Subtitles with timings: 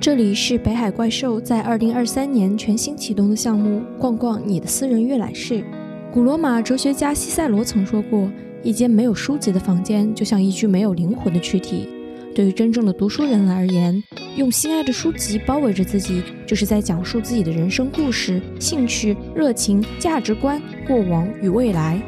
[0.00, 5.64] 这里是北海怪兽在二零二三年全新启动的项目“逛逛你的私人阅览室”。
[6.12, 8.30] 古罗马哲学家西塞罗曾说过
[8.62, 11.88] ：“一间没有书籍的房间，就像一具没有灵魂的躯体。”
[12.34, 14.00] 对于真正的读书人而言，
[14.36, 22.00] 用心爱的书籍包围着自己，就是在讲述自己的人生故事、兴趣、热情、价值观、过往与未来。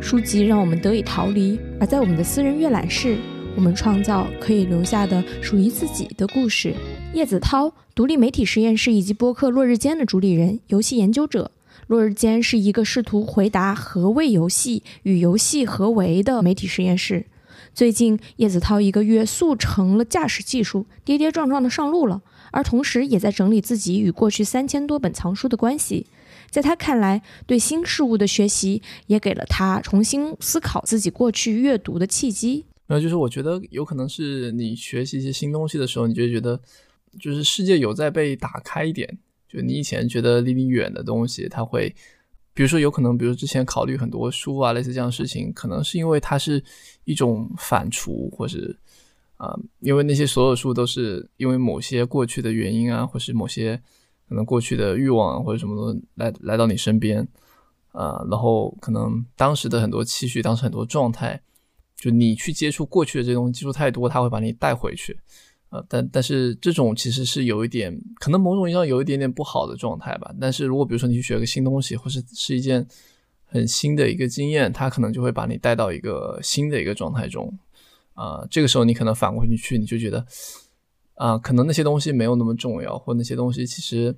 [0.00, 3.18] 书籍让我们得以逃离，而在我们的私人阅览室，
[3.54, 6.72] 我们创造可以留下的属于自己的故事。
[7.14, 11.50] 叶子涛，独立媒体实验室以及播客落日间的主理人、游戏研究者。
[11.88, 17.26] 落日间是一个试图回答何谓游戏与游戏何为的媒体实验室。
[17.74, 22.20] 最近，叶子涛一个月速成了驾驶技术，跌跌撞撞的上路了，
[22.52, 26.06] 而同时也在整理自己与过去三千多本藏书的关系。
[26.50, 32.66] 在他看来，对新事物的学习也给了他重新思考自己过去阅读的契机。
[32.90, 36.58] 那就是我觉得有可能是你学习一些新东西的时候，你就觉得
[37.18, 39.18] 就是世界有在被打开一点，
[39.48, 41.94] 就你以前觉得离你远的东西，它会。
[42.54, 46.60] 比如说，有可能，比如之前考虑很多书啊，类似这样的事情，可能是因为它是
[47.04, 48.76] 一种反刍，或是
[49.36, 53.80] 啊，因为那些所有书都是因为某些过去的原因啊，或是某些
[54.28, 57.20] 可能过去的欲望或者什么的来来到你身边
[57.92, 61.40] 啊，然后可能当时的很多期许，当时很多状态，
[61.96, 65.16] 就你去接触过去的这些东西，接触太多，它会把你带回去。
[65.70, 70.34] 呃，但但是这种其实是有一点，可能某种意义上有一点点不好的状态吧。
[70.40, 72.86] 但是如果比如说你去学个新东西，或是是一件
[73.44, 77.52] 很新的一个经验，它可能就会把你带到一个新的一个状态中。
[78.14, 80.24] 啊，这个时候你可能反过去去，你就觉得，
[81.14, 84.16] 啊，可能那些东西没有那么重要，或那些东西其实，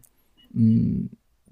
[0.54, 1.08] 嗯，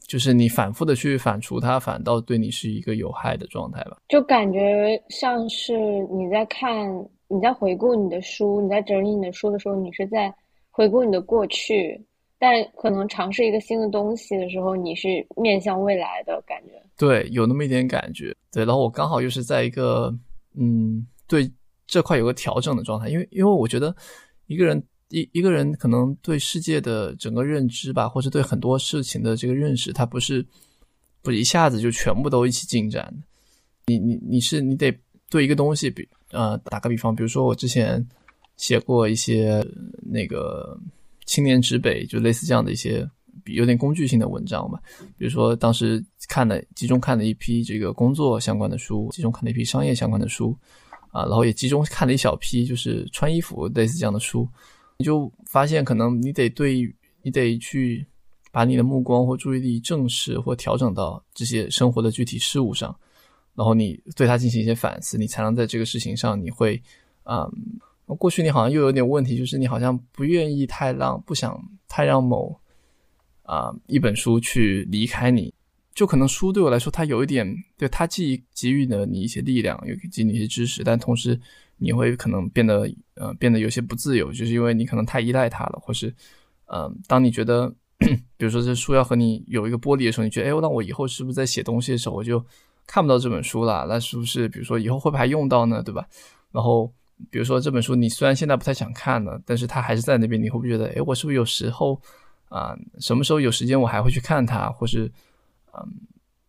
[0.06, 3.98] 就是你反复的去反刍它，反倒对你是一个有害的状态吧。
[4.08, 5.76] 就感觉像是
[6.10, 6.88] 你在看。
[7.28, 10.34] 你在回顾你的书，你在整理你的书的时候，你是在
[10.70, 12.02] 回顾你的过去，
[12.38, 16.82] 但可能尝试一个新的东西的时候，你是面向未来的感觉。
[16.96, 18.34] 对，有那么一点感觉。
[18.50, 20.12] 对，然后我刚好又是在一个
[20.58, 21.50] 嗯，对
[21.86, 23.94] 这块有个调整的状态，因为因为我觉得
[24.46, 30.44] 一个人一一个人可能对世界的整个认知吧，或者对很多事情的这个认识，他不是
[31.22, 33.12] 不一下子就全部都一起进展。
[33.86, 34.90] 你你你是你得
[35.28, 36.08] 对一个东西比。
[36.30, 38.06] 呃，打个比方，比如说我之前
[38.56, 39.64] 写过一些
[40.02, 40.78] 那个
[41.24, 43.08] 青年指北，就类似这样的一些
[43.46, 44.78] 有点工具性的文章吧。
[45.16, 50.54] 比如说当时看了集中看了一批这个工作相关的书，集中看了一批商业相关的书，
[51.12, 54.46] 啊，然后也集中看了一小批就是穿衣服类似这样的书，
[54.98, 58.06] 你就发现可能你得对你得去
[58.52, 62.94] 把你的目光或注意力正视或调整到这些生活的具体事物上。
[63.58, 66.80] 然后你对他进行一些反思，你才能在这个事情上，你会，
[67.24, 67.50] 嗯，
[68.16, 72.60] 过去你好像又有点问题，就是你好像不愿意太让，不想太让某，
[73.42, 75.52] 啊，一本书去离开你，
[75.92, 81.36] 就可能书对我来说，它有一点，对它既给予了你一些力量，又给你一些知识，但同时
[81.78, 86.14] 你会可能变得，呃，变得有些不自由，就是因为你可能太依赖它了，或是，
[86.66, 87.74] 嗯，当你觉得，
[88.38, 92.40] 比如说这书要和你有一个剥离的时候，你觉得，哎，那我以后是不是在写东西的时候，我就。
[92.88, 95.82] 看不到这本书了，那是不是比如说以后会不会还用到呢？
[95.82, 96.04] 对吧？
[96.50, 96.90] 然后
[97.30, 102.00] 比如说这本书，你虽然现在不太想看了，但是它还是在那边，你会不会觉得，哎，我是不是有时候
[102.48, 104.70] 啊，什么时候有时间我还会去看它？
[104.70, 105.04] 或是
[105.74, 105.86] 嗯，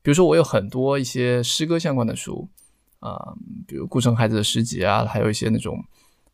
[0.01, 2.47] 比如说我有很多一些诗歌相关的书
[3.01, 3.33] 啊，
[3.67, 5.83] 比如顾城孩子的诗集啊，还有一些那种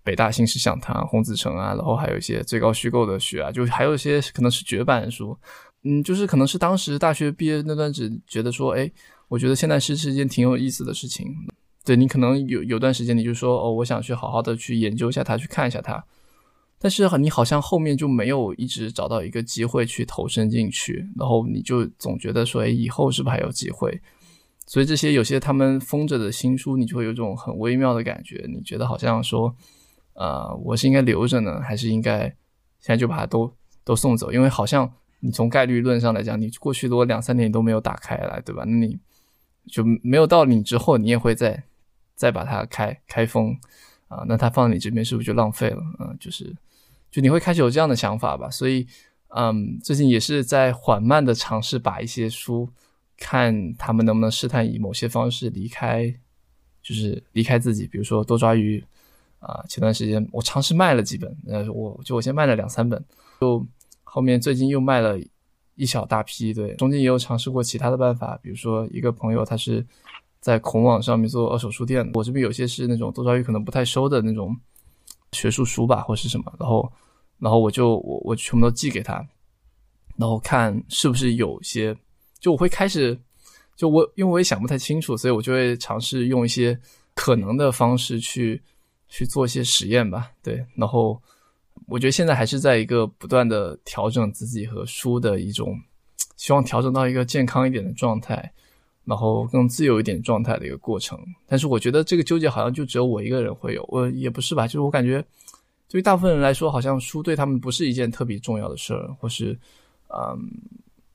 [0.04, 5.36] 北大新诗讲堂、洪子成啊，然后还有一些最高虚构的学啊，就还有一些可能是绝版书，
[5.82, 8.92] 嗯，就是可能是当时大学毕业那段只觉得说，哎。
[9.30, 11.34] 我觉得现在是是一件挺有意思的事情，
[11.84, 16.04] 对你可能有有段时间你就说哦，我想去好好的去研究一下它，去看一下它，
[16.80, 24.02] 但是你好像后面就没有一直找到一个机会去投身进去，然后你就总觉得说，哎，以后是不是还有机会？
[24.68, 29.56] 所以这些有些他们封着的新书，你就会有一种很微妙的感觉，你觉得好像说，
[30.14, 32.22] 呃，我是应该留着呢，还是应该
[32.80, 33.54] 现在就把它都
[33.84, 34.32] 都送走？
[34.32, 38.64] 因为好像你从概率论上来讲，你过去如果两三年都没有打开来，对吧？
[38.66, 38.98] 那你
[39.68, 41.64] 就没有到你之后，你也会再
[42.16, 43.58] 再把它开开封
[44.08, 45.82] 啊，那它放在你这边是不是就浪费了？
[46.00, 46.56] 嗯，就是
[47.12, 48.50] 就你会开始有这样的想法吧。
[48.50, 48.86] 所以，
[49.30, 52.70] 嗯，最近也是在缓慢的尝试把一些书，
[53.18, 56.14] 看他们能不能试探以某些方式离开，
[56.82, 57.88] 就是离开自己。
[57.88, 58.84] 比如说多抓鱼
[59.40, 63.04] 啊，前段时间我尝试卖了几本，呃，我就我先卖了两三本，
[63.42, 63.66] 就
[64.04, 65.20] 后面最近又卖了。
[65.76, 69.86] 一小大批，对，中间也有尝试过其他的办法，比如说一个朋友他是
[70.40, 74.56] 在孔网上面做二手书店，我这边有些是那种多抓鱼可能不太收的那种
[75.34, 76.92] 学术书吧，或是什么，然后
[77.40, 79.16] 然后我就我我全部都寄给他，
[80.18, 81.96] 然后看是不是有些，
[82.40, 83.18] 就我会开始，
[83.76, 86.80] 就我因为我也想不太清楚，所以我就会尝试用一些
[87.14, 88.62] 可能的方式去
[89.10, 91.22] 去做一些实验吧，对，然后
[91.88, 95.80] 我觉得现在还是在一个不断的调整自己和书的一种，
[96.38, 98.52] 希望调整到一个健康一点的状态。
[99.08, 101.16] 然后更自由一点状态的一个过程，
[101.46, 104.66] 但是我觉得这个纠结好像就只有我一个人会有，我也不是吧？
[104.66, 105.24] 就是我感觉，
[105.88, 109.56] 对于大部分人来说，好像书对他们不是一件特别重要的事儿，或是，
[110.10, 110.50] 嗯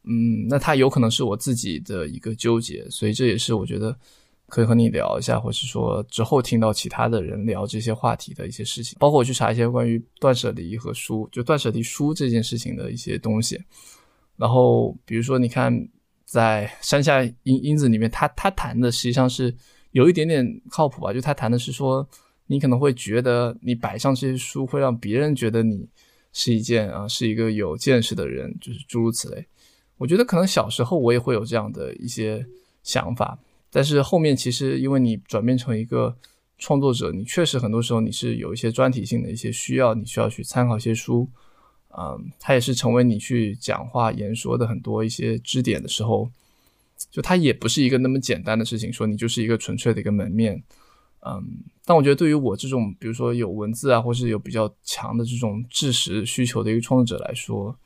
[0.05, 3.99] 嗯，那他有可能是我自己的一个纠结，所以这也是我觉得
[4.51, 13.59] 可以和你聊一下，或是说之后听到其他的人聊这些话题的一些事情，包括我去查一些关于断舍离和书，就断舍离书这件事情的一些东西，
[14.37, 15.89] 然后比如说你看。
[16.31, 19.53] 在山下英英子里面，他他谈的实际上是
[19.91, 21.13] 有一点点靠谱吧？
[21.13, 22.09] 就他谈的是说，
[22.47, 25.89] 你可能会觉得你摆上这些书会让别人觉得你
[26.33, 29.45] 是一件啊是一个有见识的人，就是诸如此类。
[29.97, 32.47] 我觉得可能小时候我也会有这样的一些
[32.85, 33.37] 想法，
[33.71, 36.17] 但是后面其实因为你转变成一个
[36.59, 41.29] 创作者，你确实很多时候你是有一些专题性的一些需要，你需要去参考一些书。
[41.99, 46.31] 嗯，它也是成为你去讲话言说的很多一些支点的时候，
[47.11, 50.63] 就它也不是一个那么简单的事情，说你就是一个纯粹的一个门面。
[51.27, 51.45] 嗯，
[51.85, 57.77] 但我觉得对于我这种，比如说有文字啊，或是有比较强的这种知识需求的一个创作者来说，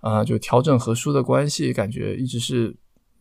[0.00, 2.76] 啊，就调整和书的关系，感觉一直是，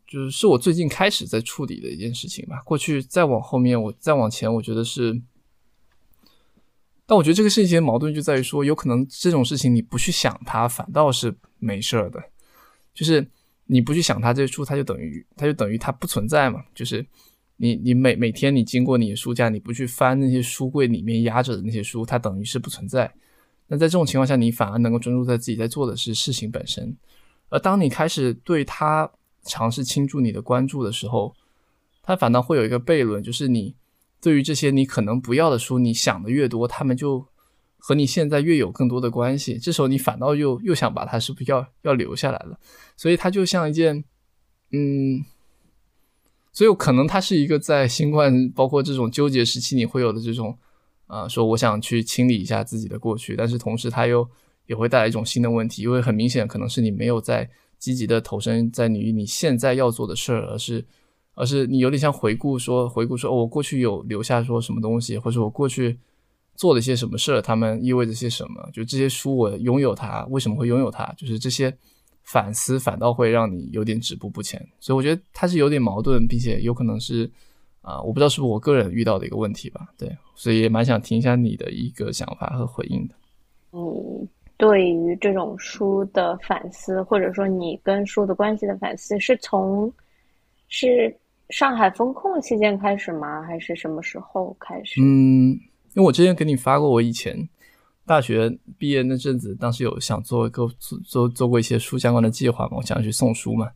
[0.08, 2.62] 就是是我最近开始在处理的一件事情吧。
[2.66, 5.22] 过去再往后面，我再往前，我觉得是。
[7.08, 12.20] 但我觉得这个事情的矛盾就在于说，有可能这种事情你不去想它，反倒是没事儿的。
[12.96, 13.28] 就是
[13.66, 16.64] 你不去想它，这书它就等于它就等于它不存在嘛。
[16.74, 17.06] 就是
[17.58, 23.14] 你你每每天你经过你的书架，你不去翻那些书柜里面压着的那些书，它等于是不存在。
[23.68, 26.96] 那在这种情况下，你反而能够专注在自己在做的是事情本身。
[27.50, 29.08] 而当你开始对它
[29.46, 31.34] 尝试倾注你的关注的时候，
[32.04, 33.76] 它反倒会有一个悖论，就是你。
[34.22, 37.28] 对于这些你可能不要的书，你想的越多，他们就
[37.78, 39.60] 和你现在越有更多的关系。
[39.60, 42.58] 这时候你反倒又又想把它是不是要要留下来了？
[42.98, 44.04] 所以它就像一件，
[44.72, 45.24] 嗯，
[46.52, 50.58] 所以可能它是一个在新冠包括这种纠结时期你会有的这种，
[51.06, 54.28] 啊，说我想去清理一下自己的过去，但是同时它又
[54.66, 57.48] 也会带来一种新的问题，因为很明显可能是你没有在
[57.80, 60.86] 积极的投身在你你现在要做的事儿，而是。
[61.38, 66.00] 而是你有点像回顾，说回顾说，我过去有留下说什么东西，或者我过去
[66.56, 68.70] 做了些什么事儿，他们意味着些什么？
[68.72, 71.04] 就这些书，我拥有它，为什么会拥有它？
[71.18, 71.78] 就是这些
[72.24, 74.66] 反思，反倒会让你有点止步不前。
[74.80, 77.30] 所以我觉得它是有点矛盾，并且有可能是
[77.82, 79.90] 啊，我不知道是不是我个人遇到的一个问题吧？
[79.98, 83.16] 对，所以也蛮想听一下你的一个想法和回应的。
[83.74, 84.26] 嗯，
[84.58, 89.92] 对于这种书的反思，或者说你跟书的关系的反思，是从
[90.68, 91.16] 是。
[91.52, 93.44] 上海封控期间开始吗？
[93.44, 95.00] 还是什么时候开始？
[95.00, 95.52] 嗯，
[95.94, 97.38] 因为我之前给你发过，我以前
[98.04, 98.50] 大学
[98.80, 103.70] 毕业那阵子，当时有想做一个做做做过一些书相关的计划嘛，我想去送书嘛，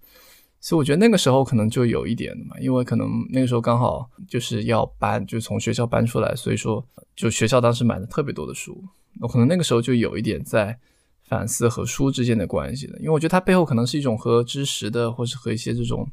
[0.59, 6.83] 所以我觉得那个时候可能就有一点的嘛，因为可能那个时候刚好就是要搬，就从学校搬出来，所以说
[7.15, 8.83] 就学校当时买了特别多的书，
[9.19, 10.77] 我可能那个时候就有一点在
[11.23, 16.09] 反思和书之间的关系的，因为我觉得它背后可能是一种和知识的，或是和一些这种。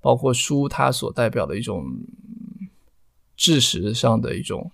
[0.00, 1.84] 包括书，它所代表的一种
[3.36, 4.70] 知识上的一种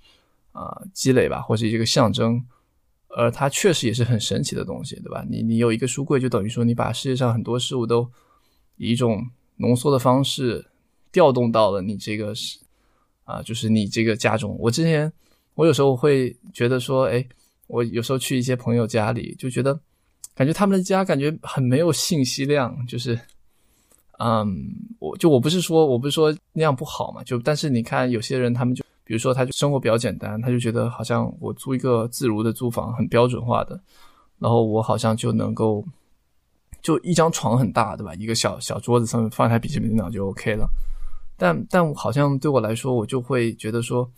[0.52, 2.44] 啊积累吧，或者一个象征，
[3.08, 5.24] 而它确实也是很神奇的东西，对吧？
[5.26, 8.06] 你你有一个书柜，就等于说你把世界上很多事物都
[8.76, 10.66] 以一种浓缩的方式
[11.10, 12.58] 调动到了你这个是
[13.24, 14.54] 啊，就是你这个家中。
[14.60, 15.10] 我之前
[15.54, 17.26] 我有时候会觉得说，哎，
[17.66, 19.78] 我有时候去一些朋友家里，就觉得
[20.34, 23.18] 感觉他们的家感觉很没有信息量，就是。
[24.20, 24.46] 嗯，
[25.00, 33.78] 我就我不是说我不是说那样不好嘛，就但是你看有些人他们就比如说他就生活比较简单，他就觉得好像我租一个自如的租房很标准化的，
[34.38, 35.84] 然后我好像就能够
[36.80, 38.14] 就一张床很大，对吧？
[38.14, 40.64] 一个小小桌子上面放一台笔记本电脑就 OK 了。
[41.36, 44.08] 但但好像对我来说，我就会觉得说，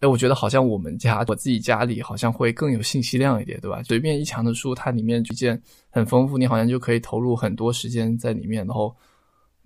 [0.00, 3.82] 哎，我觉得好像我们家我自己家里好像会更有信息量一点，对吧？
[3.82, 5.60] 随便一墙的书，它里面一件
[5.90, 8.94] 很丰富，你好像就可以投入很多时间在里面，然后。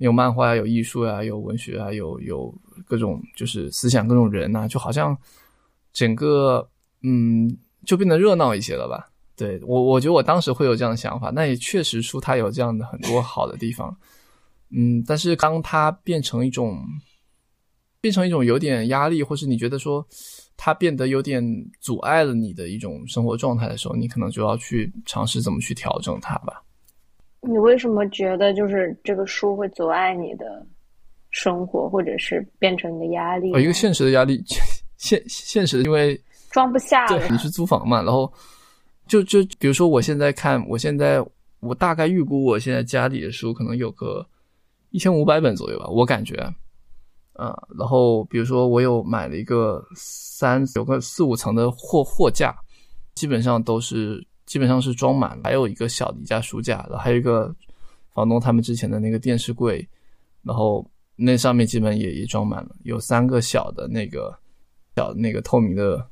[0.00, 2.50] 有漫画呀，有艺术呀，有文学啊，有有
[2.86, 5.14] 各种就是思想，各种人呐，就好像
[5.92, 6.66] 整个
[7.02, 9.10] 嗯，就变得热闹一些了吧？
[9.36, 13.94] 对我，我觉得我当时会有这样的想法，那也确实书它有这样的很多好的地方，
[14.70, 16.82] 嗯，但是当它变成一种
[18.00, 20.06] 变成一种有点压力，或是你觉得说
[20.56, 21.42] 它变得有点
[21.80, 26.62] 阻碍了你的一种生活状态的时候，你可能就要去尝试怎么去调整它吧。
[27.42, 30.66] 你为什么觉得就是这个书会阻碍你的
[31.30, 33.48] 生活，或者是变成你的压力？
[33.48, 34.42] 一个现实的压力，
[34.98, 37.06] 现现实的，因为装不下。
[37.08, 38.30] 对，你是租房嘛，然后
[39.06, 41.24] 就就比如说，我现在看，我现在
[41.60, 44.26] 我大概预估，我现在家里的书可能有个
[44.90, 46.36] 一千五百本左右吧，我感觉。
[47.42, 52.54] 嗯，然后比如说我有买了一个三有个四五层的货货架，
[53.14, 57.50] 基本上都是基本上是装满了，还有一个小的一架书架，然后还有一个
[58.12, 59.88] 房东他们之前的那个电视柜，
[60.42, 64.38] 然后那上面基本也也装满了，有三个小的那个
[64.94, 66.06] 小那个透明的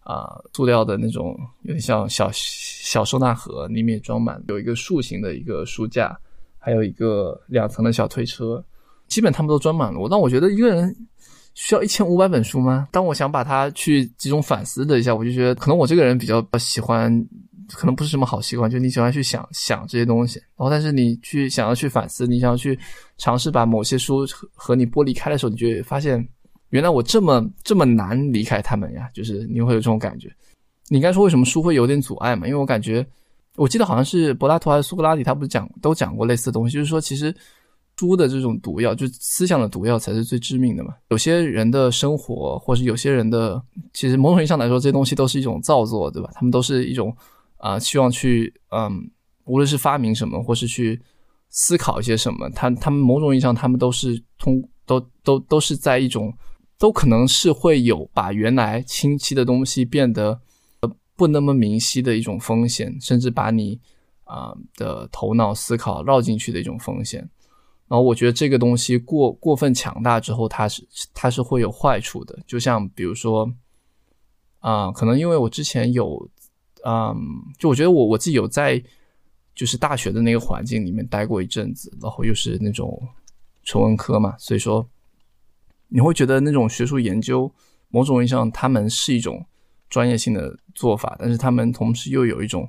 [0.00, 6.18] 啊塑料的那种有点像小小收纳盒，里面装满有一个竖形的一个书架，
[6.58, 8.64] 还有一个两层的小推车。
[9.12, 10.96] 基本他们都装满了，我但我觉得一个人
[11.52, 12.88] 需要一千五百本书吗？
[12.90, 17.12] 当我想把它去集中反思的一下，我就觉得可能我这个人比较喜欢，
[17.74, 22.78] 可能不是什么好习惯，就你喜欢去想想这些东西，然后但是你去想要去反思，你想要去
[23.18, 26.26] 尝试把某些书和你剥离开的时候，你就发现
[26.70, 30.32] 原来我这么这么难离开他们呀，就是你会有这种感觉。
[30.88, 32.46] 你应该说为什么书会有点阻碍嘛？
[32.46, 33.06] 因为我感觉
[33.56, 37.34] 我记得好像是柏拉图还是苏格拉底，他不是讲都讲过类似的东西，就是说其实。
[37.96, 40.92] 书的这种毒药，就思想的毒药才是最致命的嘛。
[41.10, 46.28] 有些人的生活，或是有些人的，其实某种意义上来说，这些东西都是一种造作，对吧？
[46.34, 47.16] 他们都是一种
[47.58, 49.08] 啊，希望去嗯，
[49.44, 51.00] 无论是发明什么，或是去
[51.48, 56.34] 思考一些什么，他他们某种意义上，他们都是通，都都都是在一种，
[56.78, 60.40] 都可能是会有把原来清晰的东西变得
[61.14, 63.78] 不那么明晰的一种风险，甚至把你
[64.24, 67.30] 啊的头脑思考绕进去的一种风险。
[67.92, 70.82] 然后我觉得这个东西过过分强大之后，它是
[71.12, 72.38] 它是会有坏处的。
[72.46, 73.52] 就像比如说，
[74.60, 76.26] 啊，可能因为我之前有，
[76.86, 77.14] 嗯，
[77.58, 78.82] 就我觉得我我自己有在
[79.54, 82.98] 就是大学的那个环境里面待过一阵子，然后又是那种
[83.62, 84.88] 纯文科嘛，所以说
[85.88, 87.52] 你会觉得那种学术研究
[87.88, 89.44] 某种意义上他们是一种
[89.90, 92.66] 专业性的做法，但是他们同时又有一种。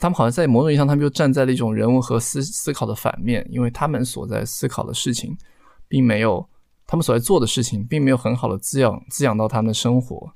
[0.00, 5.36] 他们好像在某种意义上，他们就站在了一种人文和思思考的反面，因为他们所在思考的事情，
[5.88, 6.48] 并没有
[6.86, 10.32] 他们所在做的事情，并没有很好的滋养滋养到他们的生活，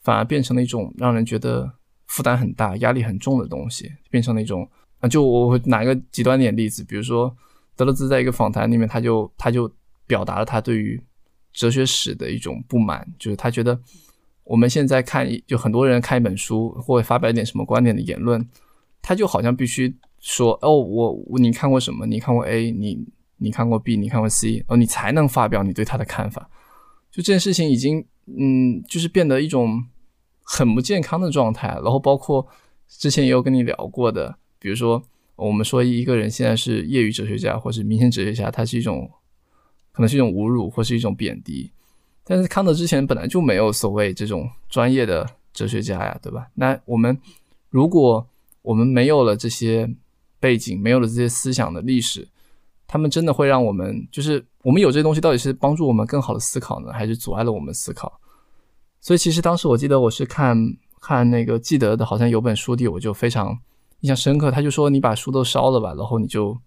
[0.00, 1.70] 反而变成了一种让人觉得
[2.06, 4.66] 负担很大、压力很重的东西，变成了一种
[5.00, 7.30] 啊，就我拿一个极端点例子，比如说
[7.76, 9.70] 德勒兹在一个访谈里面，他就他就
[10.06, 10.98] 表达了他对于
[11.52, 13.78] 哲学史的一种不满，就是他觉得
[14.44, 18.42] 我们现在看就很多人看一本书或发表一点什么观点的言论。
[19.06, 22.04] 他就好像必须说哦，我你看过什么？
[22.06, 26.50] 你看过 A，你你看过 B，你看过 C，哦，你才能发表你对他的看法。
[27.12, 29.80] 就这件事情已经，嗯，就是变得一种
[30.42, 31.68] 很不健康的状态。
[31.68, 32.44] 然后包括
[32.88, 35.00] 之前也有跟你聊过的，比如说
[35.36, 39.08] 我们说一个人现在是业余哲学家或是明星哲学家，他是一种
[39.92, 41.70] 可能是一种侮辱或是一种贬低。
[42.24, 46.48] 但是康德之前本来就没有所谓这种专业的哲学家呀，对吧？
[46.54, 47.16] 那我们
[47.70, 48.26] 如果
[48.66, 49.88] 我们没有了这些
[50.40, 52.26] 背景，没有了这些思想的历史，
[52.88, 58.20] 他们真的会让我们，就是我们有这些东西，到底是帮助我们更好的思考呢，还是阻碍了我们思考？
[59.00, 60.56] 所以其实当时我记得我是看
[61.00, 63.56] 看那个记得的，好像有本书里，我就非常
[64.00, 64.50] 印象深刻。
[64.50, 66.58] 他就说：“你把书都烧了吧，然后你就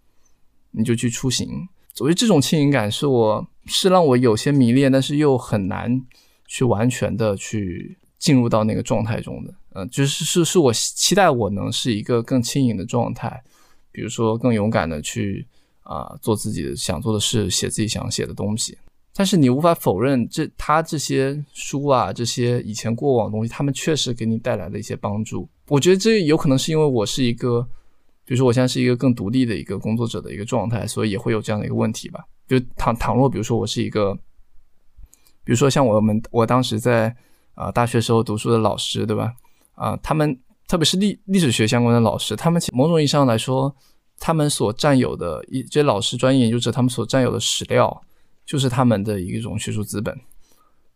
[0.72, 1.68] 你就去出行。”
[2.00, 6.02] 我觉得这种轻盈感是我是让我有些迷恋，但是又很难
[6.48, 9.54] 去完全的去进入到那个状态中的。
[9.74, 13.44] 嗯，就是是是我期待我能是一个更轻盈的状态，
[13.92, 15.48] 比如说更勇敢的去
[15.84, 18.78] 啊做自己想做的事，写自己想写的东西。
[19.14, 25.48] 但是你无法否认，这他这些书啊，这些以前过往的东西，他们确实给你带来了一些帮助。
[25.68, 27.62] 我觉得这有可能是因为我是一个，
[28.24, 32.24] 比如说我现在是一个更独立的一个工作者的一个状态，所以也会有这样的一个问题吧。
[32.48, 34.16] 就倘倘若比如说我是一个，
[35.44, 37.14] 比如说像我们我当时在
[37.56, 39.34] 啊大学时候读书的老师，对吧？
[39.80, 43.74] 啊，他们特别是历历史学相关的老师，他们某种意义上来说，
[44.20, 48.04] 他们所占有的一这些老师、专业研究者，他们所占有的史料，
[48.46, 50.14] 就是他们的一种学术资本。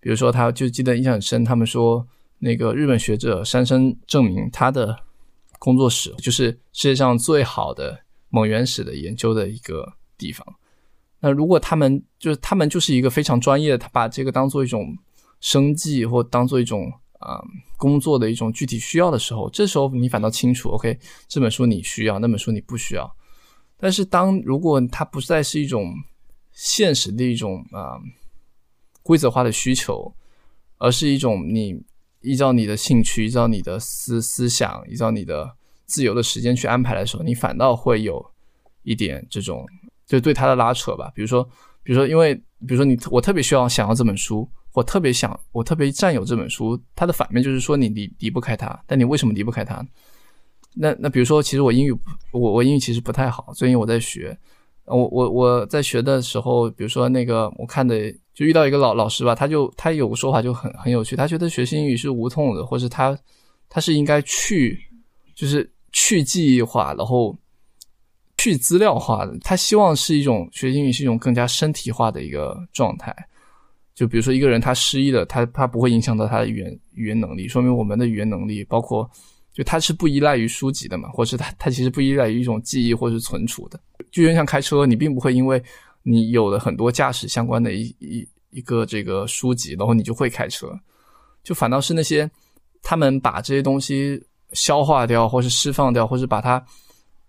[0.02, 2.06] 比如说，他就记得印象很深，他们说
[2.40, 5.00] 那个日本学者山生证明他的
[5.60, 7.98] 工作室就是世界上最好的
[8.28, 10.46] 蒙元史的研究的一个地方。
[11.22, 14.94] 那如果他们就是他们就是一个非常专业的，他把这个当做一种
[15.40, 16.92] 生计或当做一种。
[17.24, 17.42] 啊，
[17.78, 23.16] 工作的一种具体需要的时候，这时候你反倒清楚，OK，这本书你需要，那本书你不需要。
[23.78, 25.94] 但是当如果它不再是一种
[26.52, 28.00] 现实的一种啊
[29.02, 30.14] 规则化的需求，
[30.78, 31.82] 而是一种你
[32.22, 38.26] 依照你的兴趣、依照你的思思想、依照你的自由的时间去安排的时候，你反倒会有
[38.84, 39.66] 一点这种
[40.06, 41.12] 就对他的拉扯吧。
[41.14, 41.44] 比如说，
[41.84, 49.86] 比如说，因为比如说你我特别需要想要这本书，我特别想我特别占有这本书，它的反面就是说你离离不开它，但你为什么离不开它？
[50.76, 51.92] 那那比如说，其实我英语
[52.32, 54.38] 我我英语其实不太好，最近我在学。
[54.86, 63.18] 我我我在学的时候，比如说那个我看的，就遇到一个老老师吧，他就他有个说法就很很有趣，他觉得学习英语是无痛的，或是他
[63.70, 64.78] 他是应该去
[65.36, 67.34] 就是去记忆化，然后
[68.38, 69.38] 去资料化的。
[69.40, 73.16] 他希望是一种学英语是一种更加身体化的一个状态。
[73.96, 79.10] 就比如说一个人他失忆了，他他不会影响到他的语言语言能力，说明我们的语言能力包括。
[79.56, 83.80] 就它是不依赖于书籍的嘛，或是他他其实不依赖于一种记忆或是存储的。
[84.12, 85.62] 就有点像开车，你并不会因为
[86.02, 90.68] 你有了很多驾驶相关的一一一个这个书籍，然后你就会开车。
[91.44, 92.28] 就反倒是那些
[92.82, 94.20] 他们把这些东西
[94.54, 96.60] 消化掉，或是释放掉，或是把它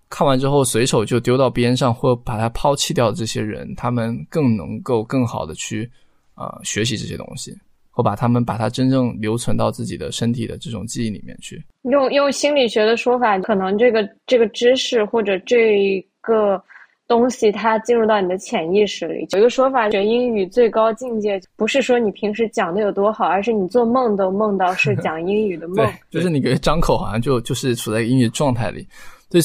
[0.08, 5.90] 看完之后随手就丢到边上，或把它抛弃掉的这些人，他们更能够更好的去
[6.34, 7.56] 啊学习这些东西。
[7.96, 11.64] 或把他们把它真正留存到自己的身体的这种记忆里面去。
[11.82, 16.60] 用用心理学的说法，可能这个这个知识或者这个
[17.06, 19.24] 东西，它进入到你的潜意识里。
[19.30, 25.88] 有一个说法，学英语最高境界不是说你平时讲的有多好，而是你做梦都梦到是 讲英语的梦。
[26.10, 28.84] 就是你给张口，好像就就是处在英语状态里。
[29.30, 29.40] 对，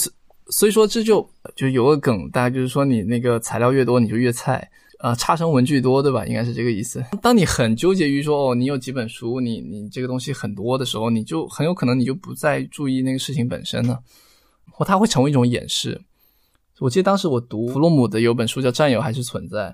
[0.47, 1.21] 所以说这就
[1.55, 4.67] 就有个梗，大家就是说你那个材料越多，你就越菜。
[4.99, 6.25] 呃，差生文具多，对吧？
[6.25, 7.01] 应该是这个意思。
[7.21, 13.99] 当你很纠结于说，哦，你有几本书，你你这个东西很多的时候，你就很有可能你就不再注意那个事情本身了，
[14.69, 16.01] 或它会成为一种掩饰。
[16.79, 19.69] 我记得当时我读弗洛姆的有本书叫《占有还是存在》，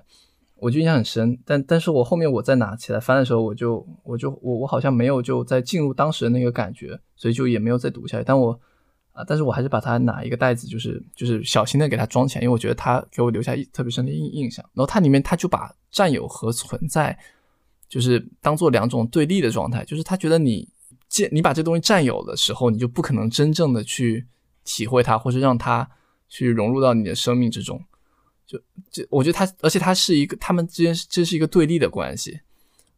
[0.58, 1.36] 我就印象很深。
[1.44, 8.22] 但但是我后面我再拿起来翻的时候，我就我就我我好像没有就再进入当时的那个感觉，所以就也没有再读下来。
[8.22, 8.60] 但我。
[9.16, 9.24] 啊！
[9.26, 14.62] 但是我还是把它拿一个袋子，就是就是小心的给它装起来，因为我觉得它给我留下一特别深的印印象。
[14.74, 17.18] 然后它里面，它就把占有和存在，
[17.88, 19.82] 就是当做两种对立的状态。
[19.86, 20.68] 就是他觉得你，
[21.08, 24.26] 见你把这东西占有的时候，你就不可能真正的去
[24.64, 25.88] 体会它，或是让它
[26.28, 27.82] 去融入到你的生命之中。
[28.46, 32.32] 就这我觉得它，而且它是一个，他们之间这是一个对立的关系。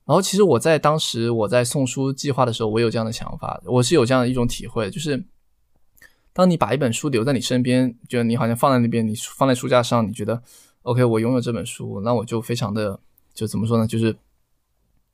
[0.05, 5.25] 然后其实我在当时我在送书计划的时候，我有这样的想法，我是有这样的一种体会，就是。
[6.33, 10.43] 当你把一本书留在你身边，就你好像放在那边，你放在书架上，你觉得
[10.83, 13.01] OK，我拥有这本书，那我就非常的
[13.35, 13.87] 就怎么说呢？
[13.87, 14.17] 就是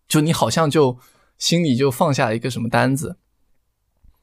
[0.07, 0.98] 就你好像就
[1.38, 3.16] 心里就放下了一个什么单子，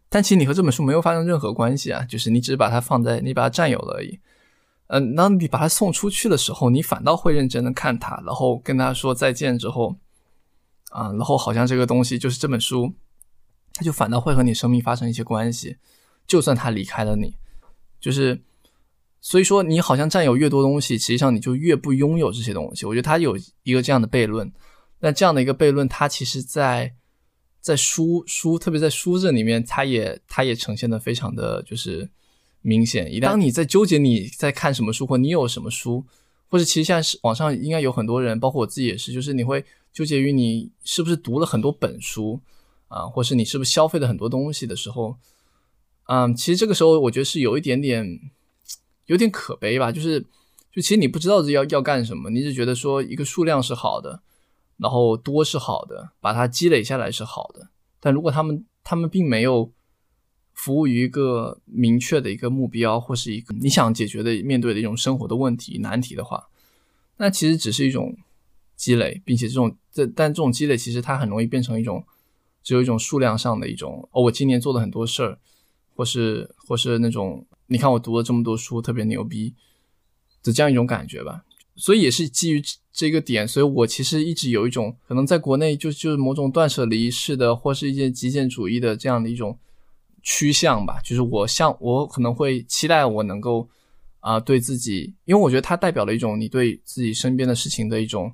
[0.09, 4.19] 但其实你和这本书没有发生任何关系啊，就是你只是把它放在，你把它占有了而已。
[4.87, 9.95] 嗯，当你把它送出去的时候，你反倒会认真的看它，然后跟他说再见之后，
[10.91, 12.93] 啊，然后好像这个东西就是这本书，
[13.73, 15.77] 它就反倒会和你生命发生一些关系。
[16.31, 17.35] 就算他离开了你，
[17.99, 18.39] 就是，
[19.19, 22.85] 所以说你好像占有越多东西，实际上你就越不拥有这些东西。
[22.85, 24.49] 我觉得他有一个这样的悖论，
[25.01, 26.93] 那这样的一个悖论，它其实，在
[27.59, 32.09] 在书书，特别在书这里面，它也它也呈现的非常的就是
[32.61, 33.11] 明显。
[33.13, 36.05] 一旦当你在纠结你在看什么书，或你有什么书，
[36.47, 42.39] 或者其实现在是网上应该有很多人，包括我自己也是，就是你会纠结于你是不是读了很多本书
[42.87, 45.17] 啊，或是你是不是消费了很多东西的时候。
[46.13, 48.19] 嗯，其实这个时候我觉得是有一点点，
[49.05, 49.93] 有点可悲吧。
[49.93, 50.19] 就是，
[50.69, 54.21] 就其实你不知道要要干什么，你只觉得说一个数量是好的，
[54.75, 57.69] 然后多是好的，把它积累下来是好的。
[58.01, 59.71] 但如果他们他们并没有
[60.53, 66.49] 服务于一个明确的一个目标，或是一个你想解决的面对的一种生活的问题难题的话，
[67.15, 68.17] 那其实只是一种
[68.75, 72.03] 积累，并且这种这但这种积累其实它很容易变成一种
[72.61, 75.39] 只有一种数量上的一种哦，我今年做了很多事儿。
[75.95, 79.53] 或是或是那种，你看我读了这么多书，特别牛逼
[80.43, 81.43] 的这样一种感觉吧。
[81.75, 89.57] 所以也是基于这个点，所以我其实一直有一种可能在国内就就是某种断舍离式的，或是一些极简主义的这样的一种
[90.21, 90.99] 趋向吧。
[91.03, 93.67] 就是我像我可能会期待我能够
[94.19, 98.31] 啊对自己，因为我觉得它代表了一种你对自己身边的事情的一种。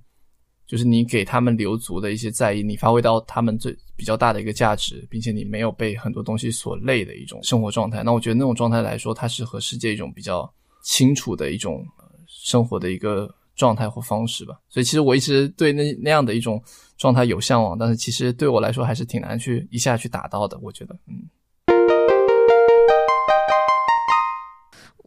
[0.65, 8.03] 就是你给他们留足的一些在意，你发挥到他们最比较大的一个价值，并且你没有被很多东西所累的一种生活状态。
[8.03, 10.49] 那我觉得那种状态来说，它是和世界一种比较
[10.83, 11.83] 清楚的一种
[12.27, 14.59] 生活的一个状态或方式吧。
[14.69, 16.61] 所以其实我一直对那那样的一种
[16.95, 20.57] 状态有向往，但是其实对我来说还是挺难去一下去达到的。
[20.61, 21.27] 我觉得，嗯。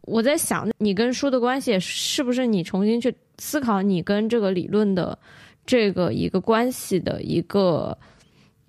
[0.03, 5.17] 我在想，你跟书的关系是不是你重新去思考你跟这个理论的。
[5.63, 7.95] 这个一个关系的一个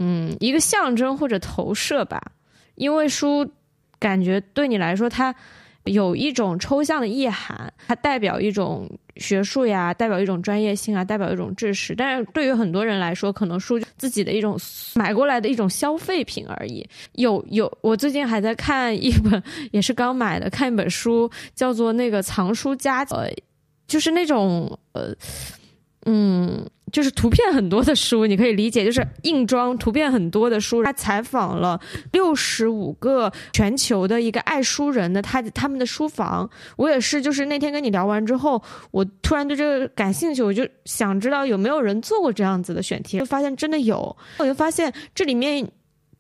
[0.03, 2.21] 嗯一个象征或者投射吧，
[2.75, 3.49] 因为书
[3.99, 5.35] 感觉对你来说它。
[5.87, 11.93] 有一种抽象的意涵，它代表一种学术呀，代表一种专业性啊，代表一种知识。
[11.93, 14.57] 但是对于很多人来说，可能书自己的一种
[14.95, 16.89] 买过来的一种消费品而已。
[17.15, 23.29] 有有，我最近还在看一本，也是刚买的，看一本书，叫做那个藏书家，呃，
[23.89, 25.13] 就是那种呃，
[26.07, 26.67] 嗯。
[26.91, 30.85] 就是图片很多的书，你可以理解，就是硬装图片很多的书。
[30.85, 31.81] 他采访了
[32.13, 36.51] 六十五个全球的一个爱书人的他他们的书房。
[36.77, 44.15] 我也是，就是那天跟你聊完之后，我突然对这个感兴趣，我就想知道有没有人做过这样子的选题，就发现真的有。
[44.37, 45.67] 我就发现这里面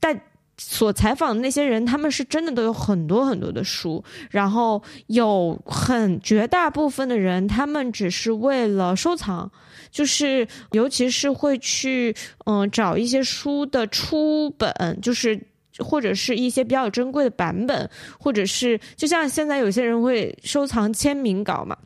[0.01, 0.19] 带
[0.57, 9.53] 所采访的那些人，他们是真的都有很多很多的书，然后有很绝大部分的人，他们只是为了收藏。
[9.93, 12.13] 就是，尤其是会去，
[12.47, 15.41] 嗯，找一些书的出本，就是
[15.79, 21.77] 或者是一些比较珍贵的版本，或者是就像现在有些人会收藏签名稿嘛。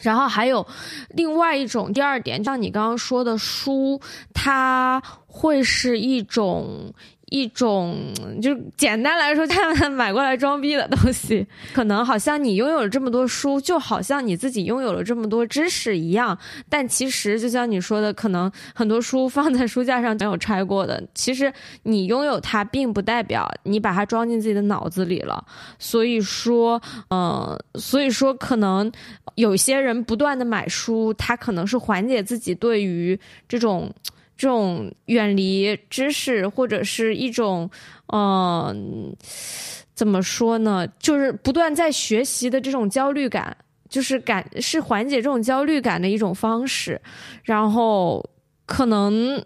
[0.00, 0.66] 然后还有
[1.10, 4.00] 另外一种，第二点，像你刚刚说的书，
[4.32, 6.94] 它会是一种。
[7.32, 7.96] 一种
[8.42, 16.38] 就简单来说，他们买过来装逼的东西， 可能好像你拥有了这么多书，就好像你自己拥有了这么多知识一样。
[16.68, 21.02] 但其实，就像你说的，可能很多书放在书架上没有拆过的。
[21.14, 21.50] 其实
[21.84, 25.42] 你拥有它，并不代表你把它装进自己的脑子里了。
[25.78, 28.92] 所以说，嗯，所以说，可能
[29.36, 33.18] 有些人不断的买书，他可能是缓解自己对于
[33.48, 33.90] 这种。
[34.36, 37.70] 这种远离知识或者是一种，
[38.12, 39.14] 嗯，
[39.94, 40.86] 怎么说呢？
[40.98, 43.56] 就是不断在学习的这种焦虑感，
[43.88, 47.00] 就是感是缓解这种焦虑感的一种方式。
[47.44, 48.28] 然后
[48.66, 49.44] 可能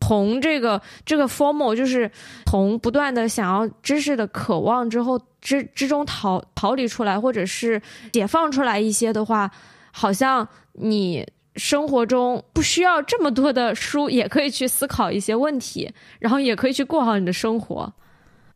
[0.00, 2.10] 从这个这个 formal，就是
[2.44, 7.80] 从不断的想要知识的渴望之后之之中逃逃离出来，或者是
[8.12, 9.50] 解放出来一些的话，
[9.90, 11.26] 好像你。
[11.58, 17.92] 生活中不需要这么多的书，也可以去思考一些问题，然后也可以去过好你的生活。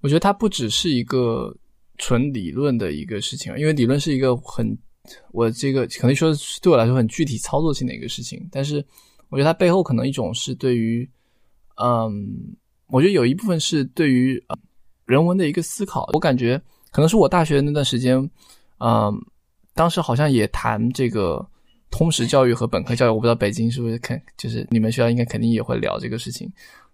[0.00, 1.54] 我觉得它不只是一个
[1.98, 4.78] 纯理论的一个事情，因为理论是一个很
[5.32, 8.48] 我这个可能说对我来说很具体操作性的一个事情。
[8.50, 8.84] 但是
[9.28, 11.08] 我觉得它背后可能一种是对于，
[11.76, 14.42] 嗯，我觉得有一部分是对于
[15.04, 16.08] 人文的一个思考。
[16.12, 16.60] 我感觉
[16.90, 18.16] 可能是我大学那段时间，
[18.78, 19.12] 嗯，
[19.74, 21.44] 当时好像也谈这个。
[21.92, 26.50] 通识教育和本科教育，我不知道北京是不是肯，就是你们学校应该肯定也会聊这个事情。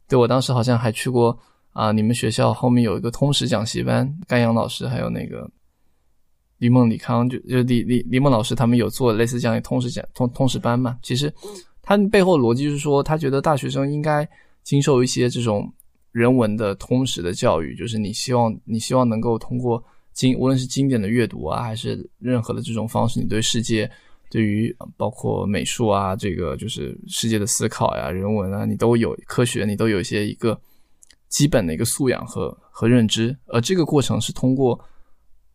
[0.09, 1.39] 对我当时好像还去过
[1.73, 5.49] 啊，你们学校后面有一个通识讲习班，甘阳老师还有那个
[6.59, 10.99] 李梦、李康，就就李李李梦老师他们有做类似这样一通识讲通通识班嘛。
[11.01, 11.33] 其实
[11.81, 14.29] 他背后逻辑是说，他觉得大学生应该
[14.65, 15.73] 经受一些这种
[16.11, 19.81] 人文的通识的教育，就是你希望你希望能够通过
[20.13, 23.89] 经无论是经典的阅读啊，还是任何的这种方式，你对世界。
[24.31, 30.61] 对于包括美术啊，这个就是世界的思考呀、人文啊，你都有科学，你都有一些一个
[31.29, 34.79] 基本的一个素养和和认知，而这个过程是通过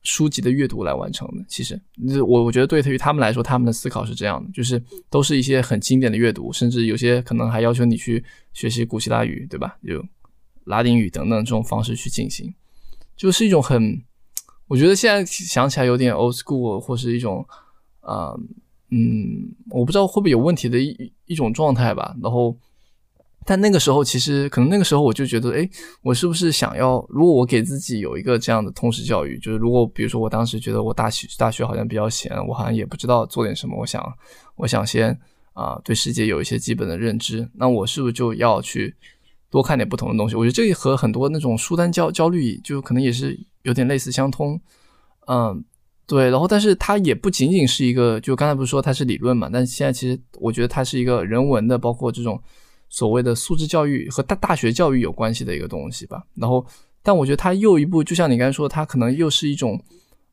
[0.02, 1.46] 书籍的阅读来完成的。
[1.48, 1.80] 其实，
[2.24, 9.78] 我我觉得对于他们来说，他们的思考是这样的，就是都是一些很经典的阅读，甚至有些可能还要求你去学习古希腊语，对吧？
[9.88, 10.04] 就
[10.64, 12.52] 拉丁语等等这种方式去进行，
[13.16, 14.02] 就是一种很，
[14.68, 17.48] 我觉得现在想起来有点 old school 或是一种
[18.02, 18.34] 啊。
[18.96, 22.16] 嗯，我不知道会不会有问题的一一种状态吧。
[22.22, 22.56] 然后，
[23.44, 25.68] 但那个时候其实可能那个时候我就觉得，哎，
[26.04, 27.04] 我是不是想要？
[27.10, 34.04] 如果我给自己有一个这样的通识教育，就是如果比如说我当时觉得我大学大学好像比较闲，我好像也不知道做点什么，我想
[34.58, 35.18] 我想先
[35.54, 38.96] 啊对世界有一些基本的认知，那我是不是就要去
[39.50, 40.36] 多看点不同的东西？
[40.36, 44.62] 我觉得这和很多那种书单焦焦虑就可能也是有点类似相通，
[45.28, 45.66] 嗯。
[46.14, 49.50] 对，然后但是它也不仅仅是一个，就刚才不是说它是理论嘛？
[49.52, 52.40] 但现在其实我觉得它是一个人文的，包括这种
[52.88, 56.24] 所谓的素质教育和大大学教育有关系的一个东西吧。
[56.36, 56.64] 然后，
[57.02, 59.84] 但我觉得它又一步，就像你刚才说，它可能又是一种，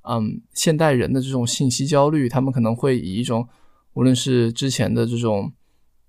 [0.03, 3.49] 嗯，现代人的这种信息焦虑，他们可能会以一种，
[3.95, 5.51] 无论是之前的这种，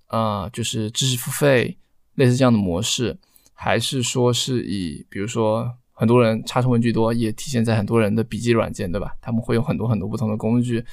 [0.08, 1.78] 啊，就是知识付费
[2.16, 3.18] 类似这样的模式，
[3.54, 5.78] 还是说是以，比如说。
[6.02, 9.12] 很多人查重文具多，也体现在很多人的笔记软件，对吧？
[9.20, 10.84] 他们会有很多很多不同的工具，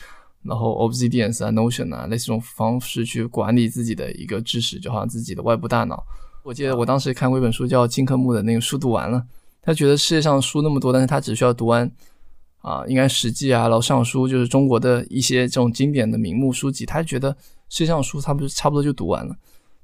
[0.44, 6.06] 然后 Obsidian 啊、Notion 啊，类似这种方式去管理自己的一个知识，就好像自己的外部大脑。
[6.44, 9.26] 我记得我当时看过一本书，叫金克木的那个书读完了，
[9.64, 11.92] 他觉得世界上书那么多，但是他只需要读完
[12.60, 17.36] 啊，应该《史记》啊，然后《尚书》，就是中国的一些这种经典的名目书籍，他觉得
[17.68, 19.36] 世界上书差不多差不多就读完了。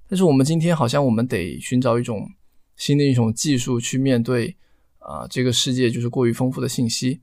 [0.08, 2.30] 但是我们今天好像我们得寻找一种。
[2.78, 4.54] 新的一种技术去面对
[5.06, 7.22] 啊这个世界就是过于丰富的信息。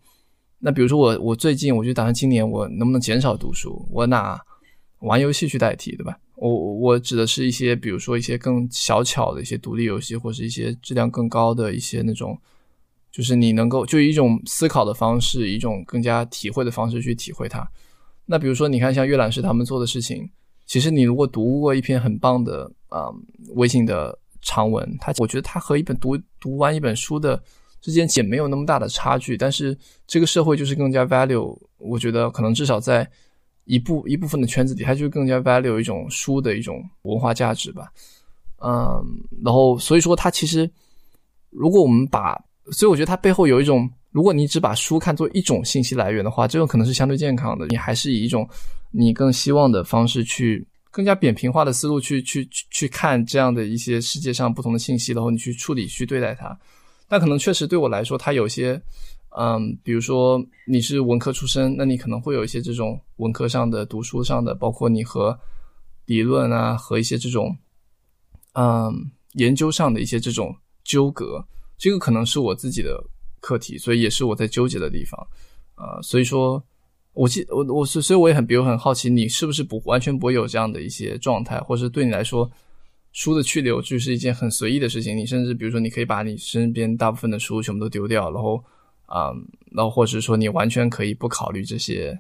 [0.65, 4.41] 那比如说我我最近我就打算今年我能不能减少读书，我拿
[5.01, 6.17] 玩游戏去代替，对吧？
[6.37, 12.39] 我我指的是一些比如说一些更小巧的一些独立游戏，或是一些质量更高的一些那种，
[13.11, 17.69] 就是你能够就一种思考的方式，一种更加体会的方式去体会它。
[18.27, 20.31] 那比如说你看像阅览室他们做的事情，
[20.65, 23.11] 其实你如果读过一篇很棒的啊
[23.57, 27.43] 微信的长文，它我觉得它和一本读读完一本书的。
[27.83, 33.07] 之间也没有那么大的差距，但是这个社会就是更加 value，我觉得可能至少在
[33.65, 37.93] 一部一部分的圈子里，它就更加 value 一种书的一种文化价值吧。
[38.65, 39.05] 嗯，
[39.45, 40.71] 然后所以说它其实，
[41.51, 42.41] 如果我们把，
[42.71, 47.67] 所以我觉得它背后有一种，如果你只把书看作一种信息来源的话，这种可能是相对健康的。
[47.67, 48.49] 你还是以一种
[48.93, 56.57] 你更希望的方式去，更加扁平化的思路去去去去看这样的一些世界上不同的信息，然后你去处理去对待它。
[57.13, 58.81] 那可能确实对我来说，它有些，
[59.37, 65.39] 嗯，比如说你是文科出身，那你可能会有一些这种文科上的读书上的，包括你和
[66.07, 67.55] 理论啊，和一些这种，
[68.55, 71.45] 嗯，研究上的一些这种纠葛，
[71.77, 72.99] 这个可能是我自己的
[73.43, 75.21] 课题，所以也是我在纠结的地方，
[75.75, 76.65] 呃，所以说，
[77.13, 82.51] 我记我我是，所以我也很，比如很好奇，你是不是不完全不会有这样的一些状态，或者对你来说。
[83.13, 88.65] 书的去留就是一件很随意的事情，你甚至比如说，你可以把你身边大部分的书全部都丢掉，然后，
[89.05, 89.31] 啊，
[89.71, 92.19] 然后或者说你完全可以不考虑这些，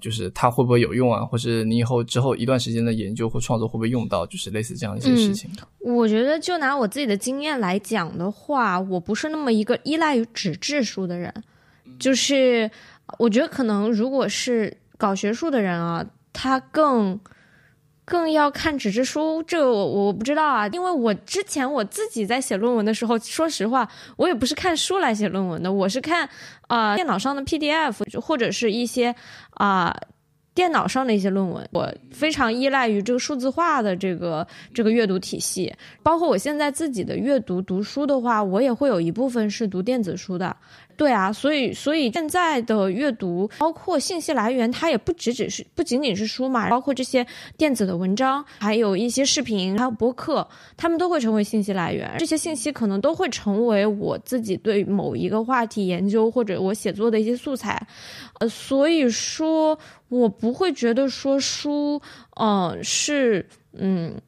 [0.00, 5.48] 就是它会不会有用啊，或者你以后之后一段时间的研究或创作会不会用到，就是类似这样一些事情。
[5.78, 11.32] 我觉得就拿我自己的经验来讲的话，我不是那么一个依赖于纸质书的人，
[12.00, 12.68] 就是
[13.18, 17.20] 我觉得可能如果是搞学术的人啊，他更。
[18.10, 26.28] 更要看纸质书，这我我不知道啊，因为我之前我自己在写论文的时候，说实话，我也不是看书来写论文的，我是看
[26.66, 29.14] 啊电脑上的 PDF 或者是一些
[29.50, 29.96] 啊
[30.52, 34.44] 电脑上的一些论文，我非常依赖于这个数字化的这个
[34.74, 40.56] 这个阅读体系，包括我现在自己的阅读读书的话，我也会有一部分是读电子书的。
[41.00, 52.16] 对啊，所以所以现在的阅读，包括信息来源，它也不只只是不仅仅是书嘛，包括这些电子的文章，还有一些视频，还有博客，他们都会成为信息来源。
[52.18, 57.80] 这些信息可能都会成为我自己对某一个话题研究或者我写作的一些素材。
[58.40, 59.78] 呃，所以说
[60.10, 61.98] 我不会觉得说书，
[62.38, 64.20] 嗯，是嗯，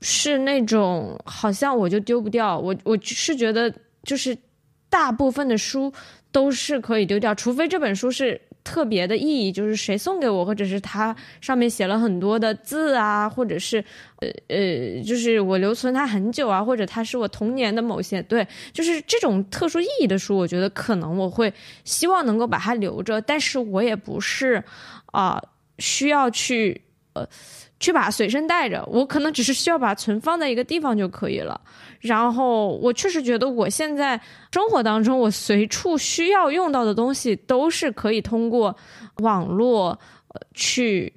[0.00, 2.56] 是那种好像我就丢不掉。
[2.56, 4.38] 我我是觉得就是。
[4.90, 5.92] 大部分的书
[6.32, 13.82] 都是可以丢掉，除非这本书是特别的意义，就是谁送给我，或者是它上面写了很多的字啊，或者是
[14.20, 21.52] 呃呃，就是我留存它很久啊，或者它是我童年的某些对，就是这种特殊意义的书，我觉得可能我会
[21.84, 24.62] 希望能够把它留着，但是我也不是
[25.06, 25.42] 啊
[25.78, 26.82] 需要去
[27.14, 27.26] 呃
[27.80, 31.60] 去把它随身带着，我可能只是需要把它存放在一个地方就可以了。
[32.00, 34.20] 然后我确实觉得，我现在
[34.52, 38.76] 生活当中，我随处需要用到的东西，都是可以通过
[39.18, 41.12] 网络呃去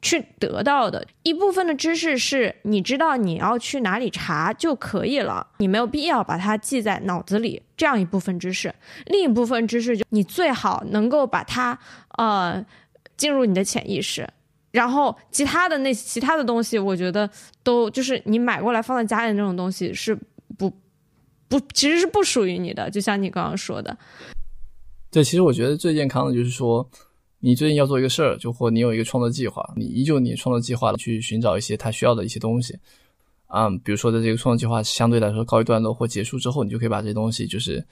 [0.00, 1.06] 去得到的。
[1.22, 7.62] 一部分的知识是你知道你要去哪里查就可以了，你没有必要把它记在脑子里。
[7.76, 8.74] 这样一部分知识，
[9.06, 11.78] 另一部分知识就你最好能够把它
[12.18, 12.64] 呃
[13.16, 14.28] 进入你的潜意识。
[14.72, 17.30] 然后其他的那其他的东西，我觉得
[17.62, 20.18] 都就是你买过来放在家里那种东西是
[20.58, 20.68] 不
[21.46, 23.96] 不其实是不属于你的，就像你刚刚说的。
[25.10, 26.88] 对，其实我觉得最健康的就是说，
[27.40, 32.78] 你最近要做一个事儿，就或你有一个创作计划，你依旧你创作计划去寻找一些他需要的一些东西，
[33.48, 37.86] 嗯，比如说在这个创作计划相对来说告一段落或结束之后，你就可以把这些东西就是，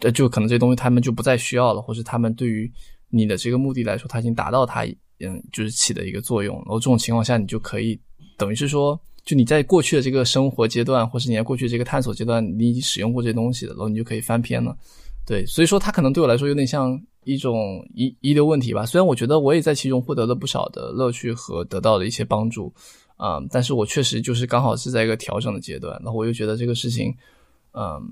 [0.00, 2.68] 呃，就可能这些东西他们就不再需要了，或是他们对于
[3.12, 4.84] 你的这个目的来说，它已经达到它。
[5.24, 7.96] 嗯，就是起的一个作用，然后这种情况下，你就可以
[8.36, 14.76] 等于是说，就你在过去的这个生活阶段，或是你在过去这个探索阶段，你已经使用过这些东西了，然后你就可以翻篇了。
[15.24, 18.84] 对，所以说它可能对我来说有点像一种遗遗留问题吧。
[18.84, 22.74] 虽然我觉得我也在其中获得了不少的乐趣和得到了一些帮助
[23.16, 27.14] 啊，但是我确实就是刚好是在一个调整的阶段，然后我又觉得这个事情，
[27.74, 28.02] 嗯，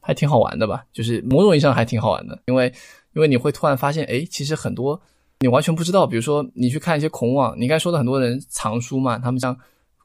[0.00, 2.72] 还挺好玩的吧，就是某种意义上还挺好玩的，因为
[3.14, 5.00] 因为你会突然发现，哎，其实很多。
[5.42, 9.56] 你完全不知道，比如说你去看一些孔网，你刚才说的很多人藏书嘛，他们像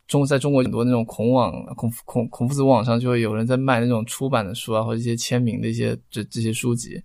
[0.07, 7.01] 中在中国很多那种孔网孔孔孔夫子网上就会有人在卖那种出版的书啊，或者一些签名的一些这这些书籍，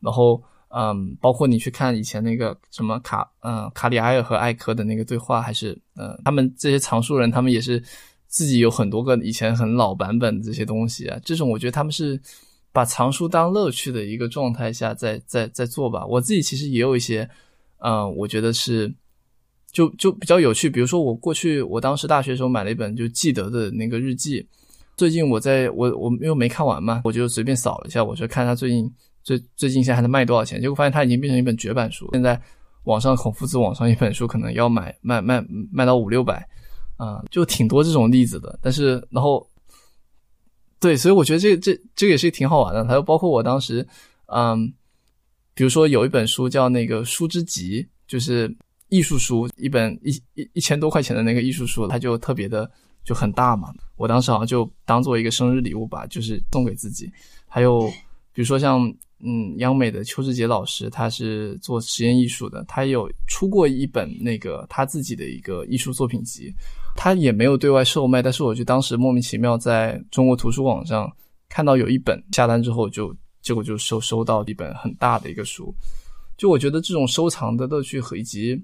[0.00, 7.82] 然后嗯，包括你去看以前那个什么卡嗯卡里埃尔和艾科的那个对话，还是嗯他们这些藏书人，他们也是
[8.26, 12.20] 自己有很多个以前很老版本的这些东西啊，这种我觉得他们是
[12.72, 16.06] 把藏书当乐趣的一个状态下在在在做吧。
[16.06, 17.28] 我自己其实也有一些，
[17.78, 18.92] 嗯，我觉得是
[19.72, 20.70] 就就比较有趣。
[20.70, 24.46] 比如说我过去我当时大学时候买了一本就记得的那个日记，
[24.96, 32.40] 最近我在我我又没看完嘛，我就随便扫了一下，我就看他最近最最近现在还能卖多少钱，结果发现它已经变成一本绝版书，现在
[32.84, 36.46] 网上孔夫子网上一本书可能要买卖卖卖到五六百。
[37.00, 39.48] 啊，就挺多这种例子的，但是然后，
[40.80, 42.84] 对，所以我觉得这这这个也是挺好玩的。
[42.86, 43.86] 还有包括我当时，
[44.26, 44.72] 嗯，
[45.54, 48.52] 比如说有一本书叫那个《书之集》，就是
[48.88, 52.68] 艺术书，一本一一一千多块钱的那个艺术书，它就特别的
[53.04, 53.68] 就很大嘛。
[53.96, 57.10] 我当时好像就当做一个生日礼物吧，就是送给自己。
[57.46, 57.86] 还有
[58.32, 58.92] 比如说像。
[59.22, 66.50] 嗯，央美的邱志杰老师，他是做实验艺术的，他有出过一本那个他自己的一个艺术作品集，
[66.96, 71.10] 他也没有对外售卖，但是我就当时莫名其妙在中国图书网上
[71.48, 75.74] 看到有一本下单之后，就结果就收收到一本很大的一个书，
[76.36, 78.62] 就我觉得这种收藏的乐趣和以及，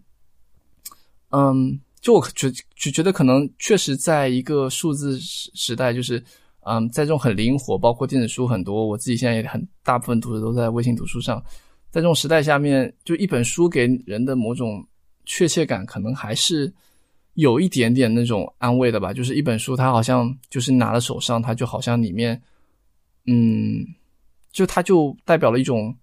[1.31, 6.23] 嗯，就我觉就觉得可能确实在一个数字时时代，就是。
[6.69, 11.41] 嗯，在这种很灵活，包括电子书很多，我自己现在也很大部分读的都在微信读书上。
[11.93, 14.85] 在这种时代下面，就一本书给人的某种
[15.27, 16.67] 确切感，可能还是
[17.37, 19.15] 有一点点那种安慰的吧。
[19.15, 22.39] 就是一本书，它好像就是拿了手上，它就好像里面，
[23.27, 23.87] 嗯，
[24.53, 25.95] 就它就代表了一种，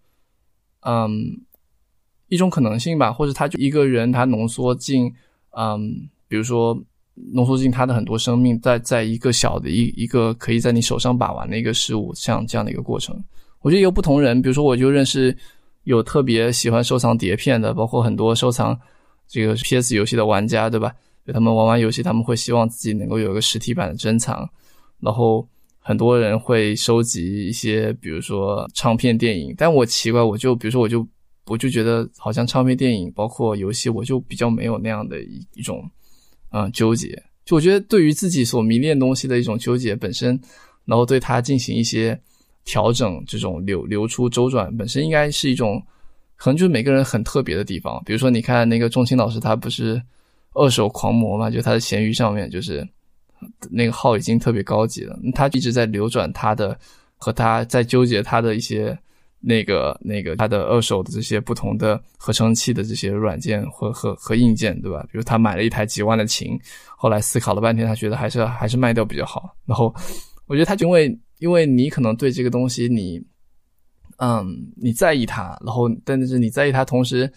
[0.80, 1.40] 嗯，
[2.30, 5.14] 一种可能性吧，或者它就一个人他浓缩进，
[5.52, 6.82] 嗯，比如说。
[7.32, 13.16] 浓缩进他的很多生命，在在一个小的一一个可以在你手上把玩的一个事物，像这样的一个过程。
[13.60, 15.38] 我觉得有不同人，比如说我就认识
[15.84, 18.76] 有特别喜欢收藏碟片的，包括很多收藏
[19.28, 20.92] 这个 PS 游戏的玩家，对吧？
[21.26, 24.50] 就他们玩完游戏，他们会希望自己能够有一个实体版的珍藏。
[25.00, 25.48] 然后
[25.80, 29.54] 很多人会收集一些，比如说唱片电影。
[29.58, 31.08] 但我奇怪，我就比如说我就
[31.46, 35.84] 我就觉得好像唱片电影包括游戏，我就比较没有那样的一一种。
[36.56, 37.10] 嗯，纠结，
[37.44, 40.40] 就我觉得对于自己所迷恋东西的一种纠结本身，
[40.86, 42.16] 然后对它进行一些
[42.64, 45.82] 调整，这种流流出周转本身应该是一种，
[46.36, 48.00] 可能就是每个人很特别的地方。
[48.06, 50.00] 比如说，你看那个钟青老师，他不是
[50.54, 51.50] 二手狂魔嘛？
[51.50, 52.88] 就他的闲鱼上面就是
[53.70, 56.78] 那个号已经特别高级了，他一直在流转他的
[57.18, 58.98] 和他在纠结他的一些。
[59.46, 65.04] 那个那个，他的二手的这些不同的合成器的这些软件和和和硬件，对吧？
[65.12, 66.58] 比如他买了一台几万的琴，
[66.96, 69.54] 后来思考了半天，他觉得还是还是卖掉比较好。
[69.66, 69.94] 然后
[70.46, 73.22] 我觉得他因为因为你可能对这个东西你，
[74.16, 77.30] 嗯，你在意它，然后但是你在意它同时，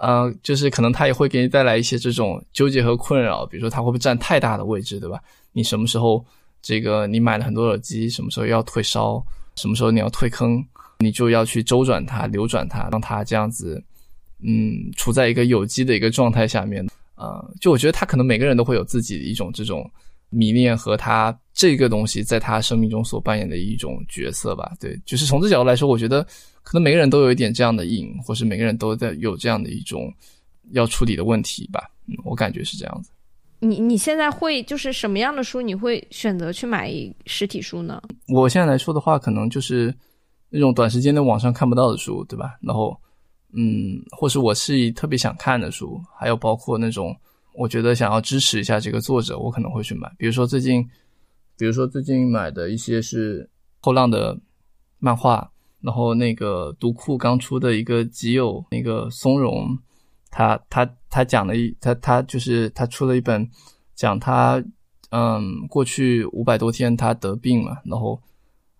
[0.00, 3.44] 呃，就是可能它也会给你带来一些这种纠结和困扰。
[3.44, 5.20] 比如说它会不会占太大的位置，对吧？
[5.52, 6.24] 你什么时候
[6.62, 9.24] 这个你买了很多耳机，什么时候要退烧，
[9.56, 10.64] 什么时候你要退坑？
[11.00, 13.82] 你就要去周转它、流转它，让它这样子，
[14.42, 16.86] 嗯，处在一个有机的一个状态下面。
[17.14, 19.88] 呃，就我觉得他可能每个人都会有自己的一种这种
[20.30, 24.72] 迷恋和他这个东西在他生命中所扮演的一种角色吧。
[24.80, 26.22] 对，就是从这角度来说，我觉得
[26.62, 30.12] 可能每个人都有一点这样的瘾，或是每个人都在有这样的一种
[30.72, 31.80] 要处理的问题吧。
[32.06, 33.10] 嗯，我感觉是这样子。
[33.60, 36.92] 你你现在会就是什么样的书你会选择去买
[37.26, 38.02] 实体书呢？
[38.28, 39.94] 我现在来说的话，可能就是。
[40.50, 42.56] 那种短时间的网上看不到的书，对吧？
[42.62, 42.98] 然后，
[43.52, 47.14] 嗯，或是我是特别想看的书，还有包括那种
[47.58, 50.08] 我觉得想要支持一下这个作者，我可能会去买。
[50.16, 50.88] 比如说最近，
[51.56, 54.38] 比如说最近买的一些是后浪的
[54.98, 59.76] 漫画，然后那个读库刚出的一个集友，那个松茸，
[60.30, 63.48] 他他他讲了一他他就是他出了一本
[63.94, 64.62] 讲他
[65.10, 68.20] 嗯过去五百多天他得病嘛，然后。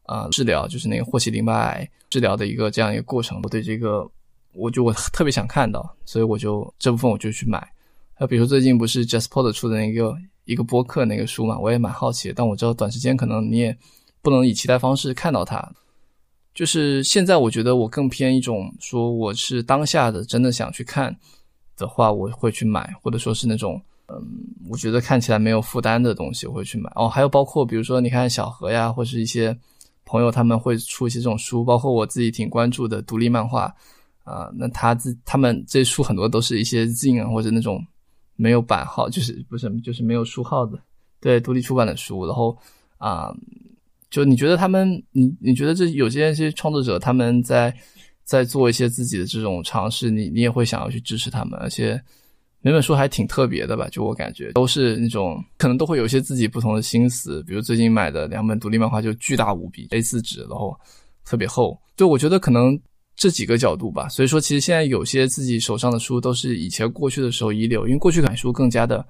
[0.08, 3.38] 啊，治疗就是那个霍奇淋巴癌治疗的一个这样一个过程。
[3.42, 4.10] 我对这个，
[4.54, 7.70] 我就我特别想看到，所以我就这部分我就去买。
[8.18, 12.32] 那比如说最近不是 Jasper 出的那个一个播客那个书嘛，我也蛮好奇。
[12.34, 13.76] 但我知道短时间可能你也
[14.22, 15.72] 不能以期待方式看到它。
[16.54, 21.16] 就是现在我觉得我更偏一种说我是当下的真的想去看
[21.76, 24.16] 的话，我会去买，或者说是那种嗯，
[24.68, 26.90] 我觉得看起来没有负担的东西我会去买。
[26.94, 29.56] 哦，还有包括比如说你看小何呀，或是一些。
[30.10, 33.64] 朋友他们会出一些这种书，包括我自己挺关注的独立漫画，
[34.24, 37.84] 啊，那他自他们这书很多都是一些 zine 或者那种
[38.38, 40.78] 没有版号，就是不是就是没有书号的，
[41.20, 42.24] 对，独立出版的书。
[42.24, 42.56] 然后
[42.98, 43.34] 啊，
[44.10, 47.74] 就你觉得他们，你你觉得这有些一些创作者他们在
[48.22, 52.00] 在做一些自己的这种尝试，你你也会想要去支持他们，而且
[52.60, 57.42] 每本书还挺特别的吧，就我感觉都是那种可能都会有一些自己不同的心思。
[57.42, 60.78] 比如最近买的两本独立漫画就巨大无比，A4 纸，然后
[61.24, 61.76] 特别厚。
[61.96, 62.78] 对，我觉得可能
[63.18, 64.08] 这几个角度吧。
[64.08, 69.06] 所以说，其实现在有些自己手上的书都是以前过去的时候遗留，因为过去买书更加的，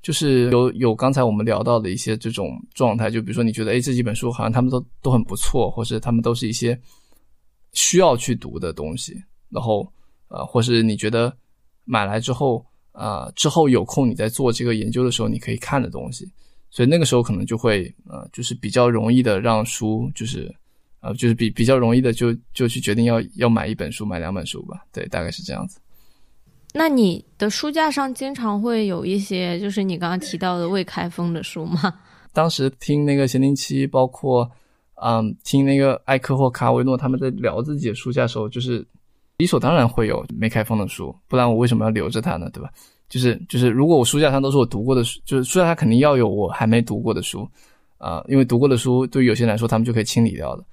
[0.00, 3.10] 就是有有刚才我们聊到的一些这种状态。
[3.10, 6.80] 就比如说你觉得，哎，这几本书好像他们都都很不错，或是他们都是一些
[7.72, 9.14] 需要去读的东西。
[9.50, 9.86] 然后，
[10.28, 11.30] 呃，或是你觉得。
[11.88, 16.28] 买来之后，呃，之后有空你在做这个研究的时候，你可以看的东西，
[16.68, 20.52] 所以那个时候可能就会，呃，就是比较容易的让书，就是，
[21.06, 25.78] 呃，就是比比较容易的就就去决定要要买一本书，买两本书吧，对，大概是这样子。
[26.74, 31.94] 那你的书架上经常会有一些，就是你刚刚提到的未开封的书吗？
[32.34, 34.50] 当时听那个咸宁七，包括，
[35.02, 38.86] 嗯，听那个艾克或卡维诺他们在聊自己的书架的时候，就是。
[39.38, 42.48] 理所当然会有没开封的书，不然我为什么要留着它呢？
[42.54, 42.70] 对吧？
[43.06, 47.46] 就是就是，如果我书架上都是我读过的书，就是书架上肯定要有我还没读过的书，
[47.98, 50.64] 啊，因为读过的书对于有些人来说，他们就可以清理掉的。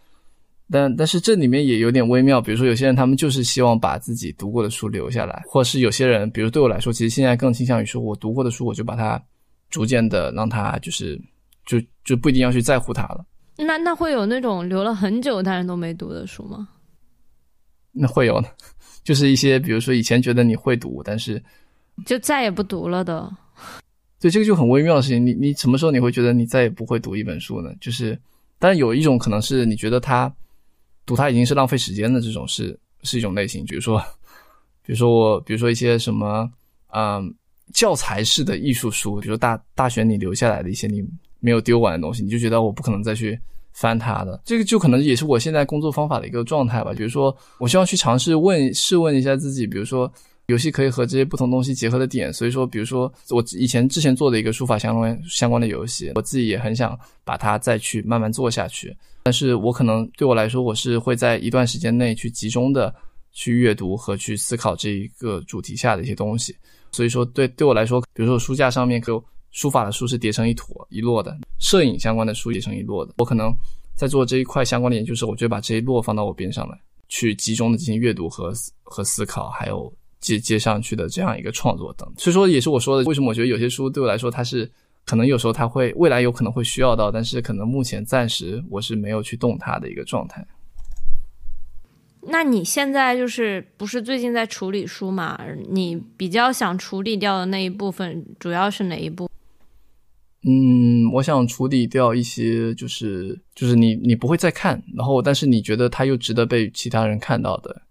[0.74, 9.24] 但但是这里面也有点微妙，比如说有些人他们就是希望把自己读过的书留下来，或是有些人，比如对我来说，其实现在更倾向于说我读过的书，我就把它
[9.69, 11.15] 逐渐的让它就是
[11.67, 13.24] 就就不一定要去在乎它了。
[13.55, 16.67] 那那会有那种留了很久但是都没读的书吗？
[17.91, 18.49] 那会有的，
[19.03, 21.39] 就是一些，比如说以前觉得你会读，但是
[22.03, 23.32] 就再也不读了的。
[24.19, 25.24] 对，这个就很微妙的事情。
[25.24, 27.69] 你你什么时候你会觉得你再也不会读一本书呢？
[27.80, 28.19] 就是，
[28.57, 30.34] 当然有一种可能是你觉得它
[31.06, 33.66] 读它已经是浪费时间的这种是是一种类型。
[33.66, 33.99] 比如说，
[34.86, 36.49] 比如说我，比如说一些什么，
[36.93, 37.34] 嗯，
[37.74, 41.04] 教材式的艺术书，比如大大学你留下来的一些你
[41.39, 43.39] 没有丢完的东西，你就觉得我不可能再去。
[43.76, 46.93] 翻它的这个就可能也是我现在工作方法的一个状态吧。
[46.95, 50.14] 比如说，我希望去尝试问试问一下自己，比如说
[50.48, 52.32] 游戏可以和这些不同东西结合的点。
[52.34, 58.96] 所以说，比如说我以前之前做的一个书法相关相关的游戏，我自己也很想把它再去慢慢做下去。
[59.24, 62.94] 但是我可能对我来说，我是会在一段时间内去集中的
[63.32, 66.56] 去阅读和去思考这一个主题下的一些东西。
[66.91, 69.24] 所以说，对对我来说，比如说书架上面有。
[69.56, 73.14] 书法的书是叠成一坨一摞的，摄影相关的书叠成一摞的。
[73.20, 73.54] 我可能
[73.94, 82.09] 在做这一块相关的研究时，我就把这一摞放到我边上来，去集中的进行阅读和和思考，还有接接上去的这样一个创作等。
[82.17, 84.71] 所以说，也是我说的，为什么我觉得有些书对我来说，它是
[85.05, 90.47] 可能有时候它会未来有可能会需要到，但是可能目前暂时我是没有去动它的一个状态。
[92.26, 95.38] 那你现在就是不是最近在处理书嘛？
[95.69, 99.30] 你比较想处理掉的那一部分，主要是哪一部？
[100.45, 107.82] 嗯，我想处理掉一些，就是就是你你不会再看，然后但是你觉得它又值得被其他人看到的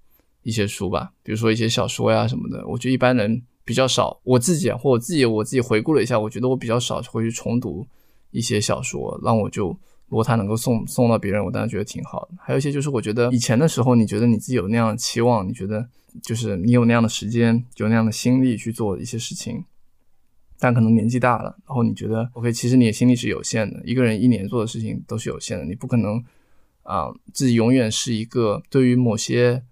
[0.43, 2.67] 一些书吧，比如说一些小说呀什么的。
[2.67, 7.87] 我觉得一般人比较少，我自己或我自己我自己回顾了一下，我觉得我比较少会去重读
[8.31, 9.69] 一些小说，让我就
[10.09, 12.35] 如果他能够送送到别人，我当然觉得挺好的。
[12.41, 15.89] 还有一些就是我觉得以前的时候，你觉得你自己有那样的期望，你觉得
[16.23, 19.65] 就是你有那样的时间，有那样的心力去做一些事情。
[20.59, 23.83] 但可能年纪大了，然后你觉得 OK，其实你的心力是有限的。
[23.85, 26.23] 一个人一年做的事情都是有限的，你不可能
[26.85, 29.65] 啊，自己永远是一个对于某些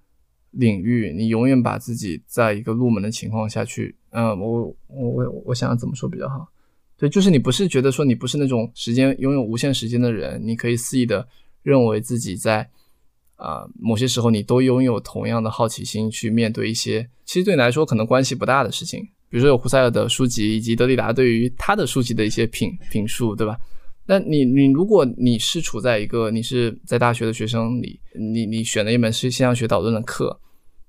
[0.53, 3.95] 领域，你永远把自己在一个入门的情况下去。
[4.11, 6.49] 嗯，我我我我想怎么说比较好？
[6.97, 11.27] 对，就是你不是觉得说你不是那种时间拥有无限时间的人，你可以肆意的
[11.63, 12.69] 认为自己在
[13.37, 19.03] 啊某些时候你都拥有同样的好奇心去面对一些其实对你来说可能关系不大的事情。
[19.31, 23.57] 比如说有胡塞尔的书籍，以及德里达对于他的书籍的一些评评述，对吧？
[24.11, 30.37] 那你你如果你是处在一个你是在大学的学生里，你你选了一门是现象学导论的课，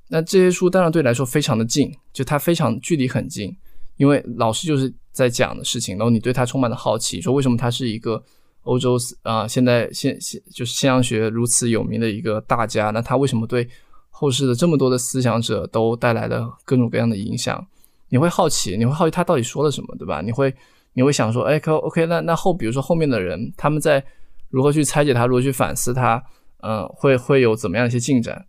[0.07, 3.55] 那这些书当然对你来说非常的近，就它非常距离很近，
[3.97, 8.23] 因为老师就是在讲的事情，然后你对他充满了好奇，说为什么他是一个
[8.63, 13.69] 欧洲啊现在现现就是现象学如此有名的一个大家，那他为什么对
[14.09, 17.63] 后世的这么多的思想者都带来了各种各样的影响？
[18.09, 20.21] 你会好奇，你会好奇他到底说了什么，对吧？
[20.21, 20.51] 你会，
[20.93, 24.03] 你会想说，哎，可 OK，那那后，比如说后面的人，他们在
[24.49, 26.21] 如何去拆解他，如何去反思他，
[26.63, 28.45] 嗯，会会有怎么样一些进展？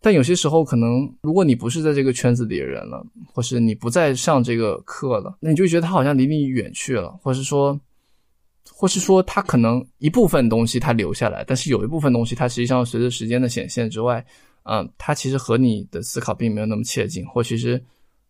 [0.00, 7.80] 但有些时候，可能如果你不是在这个圈子里的人了，或是你不再上这个课了，那你就觉得他好像离你远去了，或是说，
[8.72, 14.24] 或是说他可能一部分东西他留下来，但是有一部分东西，它实际上随着时间的显现之外，
[14.64, 17.80] 嗯，它其实和你的思考并没有那么切近，或其实。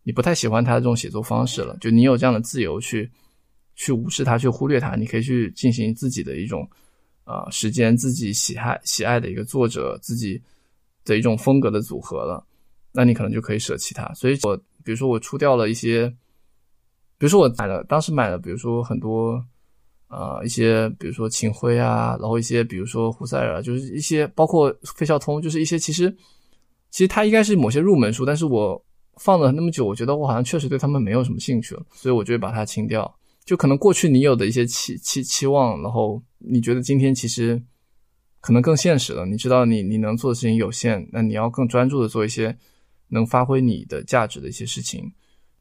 [0.05, 3.09] 你不太喜欢他的这种写作方式了，就你有这样的自由去，
[3.75, 6.69] 去无视它，去忽略它，你可以去进行自己的一种，
[7.25, 10.41] 呃，时间自己喜爱喜爱的一个作者自己
[11.05, 12.45] 的一种风格的组合了，
[12.91, 14.13] 那你可能就可以舍弃它。
[14.13, 16.07] 所以我比如说我出掉了一些，
[17.17, 19.43] 比如说我买了，当时买了，比如说很多，
[20.07, 26.15] 呃，一些，比如说秦晖啊，然后一些，比如说胡塞尔，就是一些包括费孝通，就是一些其实，
[26.91, 28.83] 其实它应该是某些入门书，但是我
[29.15, 33.11] 放了那么久，我觉得我好像确实对他们没有什么兴趣了，所以我就会把它清掉。
[33.45, 37.61] 就可能过去你有的一些期期期望，然后你觉得今天其实
[38.39, 42.57] 可能更现实了，你知道你你能做的事情有限，那你要更专注的做一些。
[43.09, 45.13] 能发挥你的价值的一些事情，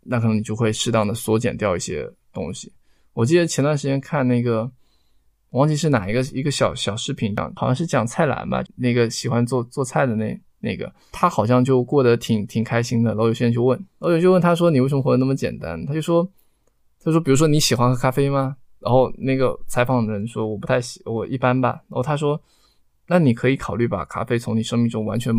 [0.05, 2.73] 那可能你就会适当的缩减掉一些东西。
[3.13, 4.71] 我记得前段时间看那个，
[5.51, 13.11] 忘记是哪一个一个小小视频讲，好像是讲蔡澜吧，那个喜欢做做菜的那那个，他好像就过得挺挺开心的。
[13.11, 16.27] 然后有些人就问，然后有就问他说：“你为什么活得那么简单？”他就说
[17.05, 22.41] ：“他说，比如说你喜欢喝咖啡吗？”然后那个采访的人说：“我不太喜，我一般吧。”然后他说
[23.09, 25.33] ：“那你可以考虑把咖啡从你生命中完全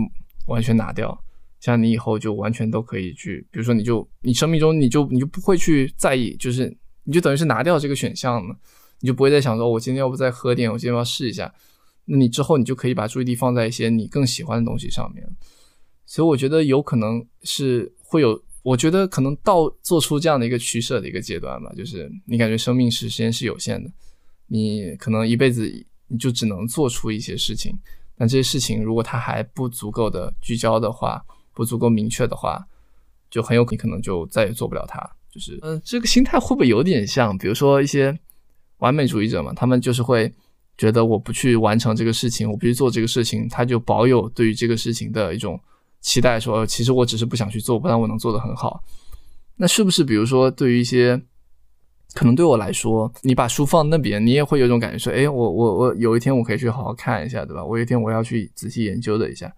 [0.47, 1.17] 完全拿掉。”
[1.59, 8.53] 像你以后就完全都可以去，比如说你就你生命中你就你就不会去在意，就是你就等于是拿掉这个选项了，
[8.99, 11.53] 你就不会再想说，我今天要不再喝点，我今天要试一下。
[12.03, 15.25] 那你之后你就可以把注意力放在一些你更喜欢的东西上面。
[16.05, 23.91] 所以我觉得有可能是会有，我觉得可能到做出这样的一个取舍的一个阶段吧，就是你感觉生命时间是有限的，
[24.47, 25.69] 你可能一辈子
[26.07, 27.77] 你就只能做出一些事情，
[28.17, 31.23] 但这些事情如果它还不足够的聚焦的话。
[31.55, 32.67] 不足够明确的话，
[33.29, 34.99] 就很有可能就再也做不了它。
[35.29, 38.11] 就是，嗯，这个心态会不会有点像，比如说一些
[38.79, 39.53] 完美主义者嘛？
[39.53, 40.33] 他们就是会
[40.79, 45.61] 觉得我不去完成这个事情，我不去做这个事情，他就保有对于这个事情的一种
[46.03, 48.83] 期待，说其实我只是不想去做，不然我能做得很好。
[49.55, 51.19] 那是不是比如说对于一些
[52.13, 57.63] 可能对我来说，你把书放那边，你也会有种感觉，说，哎，我我我有一天我可以去好好看一下，对吧？
[57.63, 59.51] 我有一天我要去仔细研究的一下。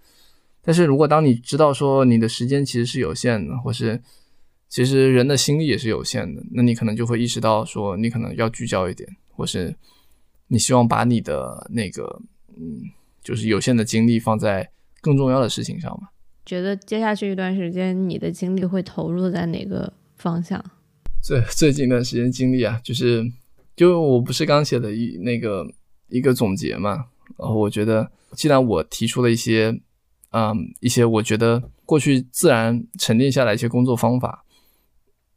[0.62, 4.02] 但是如果当你知道说你的时间其实是有限的，或是
[4.70, 9.76] 其实人的心力也是有限的，那你可能就会意识到说你可能要聚焦一点，或是
[10.48, 12.22] 你希望把你的那个
[12.58, 12.82] 嗯，
[13.24, 14.70] 就是有限的精力放在
[15.02, 16.10] 更重要的事情上嘛？
[16.46, 20.64] 觉得接下去一段时间你的精力会投入在哪个方向？
[21.22, 23.24] 最最近一段时间精力啊，就是
[23.76, 25.66] 就我不是刚写的一那个
[26.08, 27.06] 一个总结嘛，
[27.38, 29.82] 然后我觉得既然我提出了一些。
[30.32, 34.43] 嗯，一些我觉得过去自然沉淀下来一些工作方法，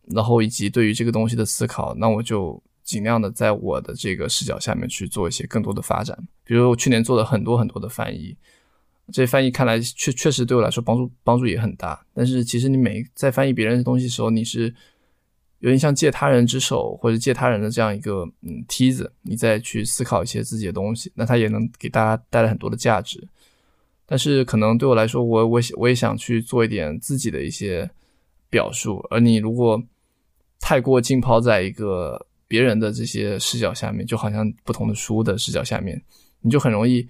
[0.08, 6.18] 然后以及对于这个东西的思考，那我就尽量的在我的这个视角下面去做一些更多的发展。
[6.42, 8.36] 比如我去年做了很多很多的翻译，
[9.12, 12.04] 这翻译看来确确实对我来说帮助帮助也很大。
[12.14, 14.72] 但是其实你每在翻译别人的东西的时候，你是
[15.60, 23.26] 有点像借他人之手或者借他人的这样一个嗯梯子，你再去思考一些自己的东西，那它也能给大家带来很多的价值。
[24.06, 27.90] 但是可能对我来说，我我我也想去做一点自己的一些
[28.48, 29.04] 表述。
[29.10, 29.82] 而你如果
[30.60, 36.00] 太过浸泡在一个别人的这些视角下面，就好像不同的书的视角下面，
[36.40, 37.06] 你就很容易，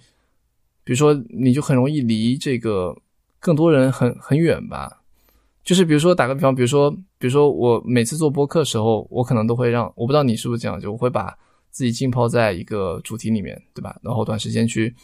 [0.88, 2.96] 比如说你就很容易离这个
[3.38, 5.02] 更多人很很远吧。
[5.62, 11.36] 就是比如说打个比方，比如说比如说我每次做播客的时候，我可能都会让我不知道你是不是这样，就我会把
[11.70, 14.00] 自己浸泡在一个主题里面，对吧？
[14.02, 14.94] 然后短时间去。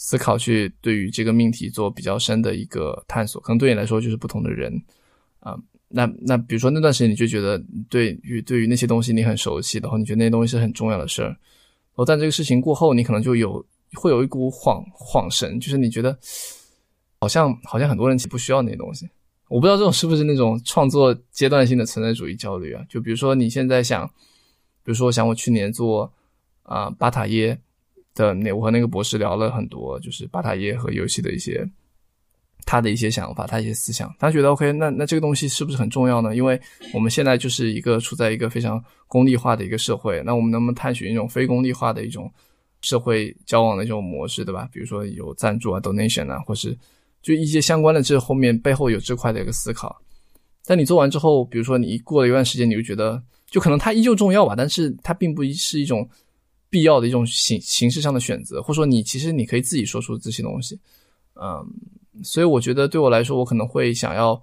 [0.00, 4.72] 思考去对于这个命题做比较深的一个探索，可能对你来说就是不同的人
[5.40, 5.58] 啊。
[5.88, 7.60] 那那比如说那段时间你就觉得
[7.90, 11.36] 对于对于那些东西你很熟悉，然后你觉得那些东西是很重要的事儿。
[11.96, 16.16] 哦，但这个事情过后，你可能就有会有一股恍恍神，就是你觉得
[17.20, 19.08] 好像好像很多人其实不需要那些东西。
[19.48, 22.84] 我不知道这种是不是那种创作阶段性的存在主义焦虑啊？
[22.88, 24.06] 就比如说你现在想，
[24.84, 26.12] 比如说我想我去年做
[26.62, 27.58] 啊巴塔耶。
[28.14, 31.64] 的那我和那个博士聊了很多，就是巴塔耶和游戏的一些
[32.66, 34.12] 他的一些想法，他一些思想。
[34.18, 36.34] 他觉得 OK，那那这个东西是不是很重要呢？
[36.34, 36.60] 因为
[36.92, 42.28] 我们现在就是一个处在一个非常功利化的一个社会，那我们能不能探寻一种非功利化的一种
[42.80, 44.68] 社会交往的一种模式，对吧？
[44.72, 46.76] 比如说有赞助啊、donation 啊，或是
[47.22, 50.00] 就一些相关的这后面背后有这块的一个思考。
[50.64, 56.08] 但你做完之后，比如说你过了一段时间，你就觉得就可能它依旧重要吧，但是它并不是一种。
[56.70, 60.78] 必要的一种形形式上的选择，或者说你其实你可以自己说出这些东西，
[61.32, 61.66] 嗯，
[62.22, 64.38] 所以我觉得对我来说，我可能会想要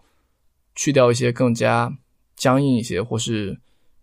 [0.73, 1.95] 去掉一些更加
[2.35, 3.55] 僵硬一些或是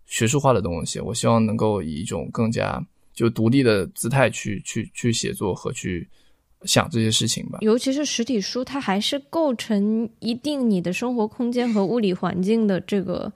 [0.05, 2.81] 学术化的东西，我希望能够以一种更加
[3.13, 6.07] 就独立的姿态去去去写作和去
[6.63, 7.59] 想这些事情吧。
[7.61, 13.31] 尤其是实体书，它还是构成一定你的生活空间和物理环境的这个。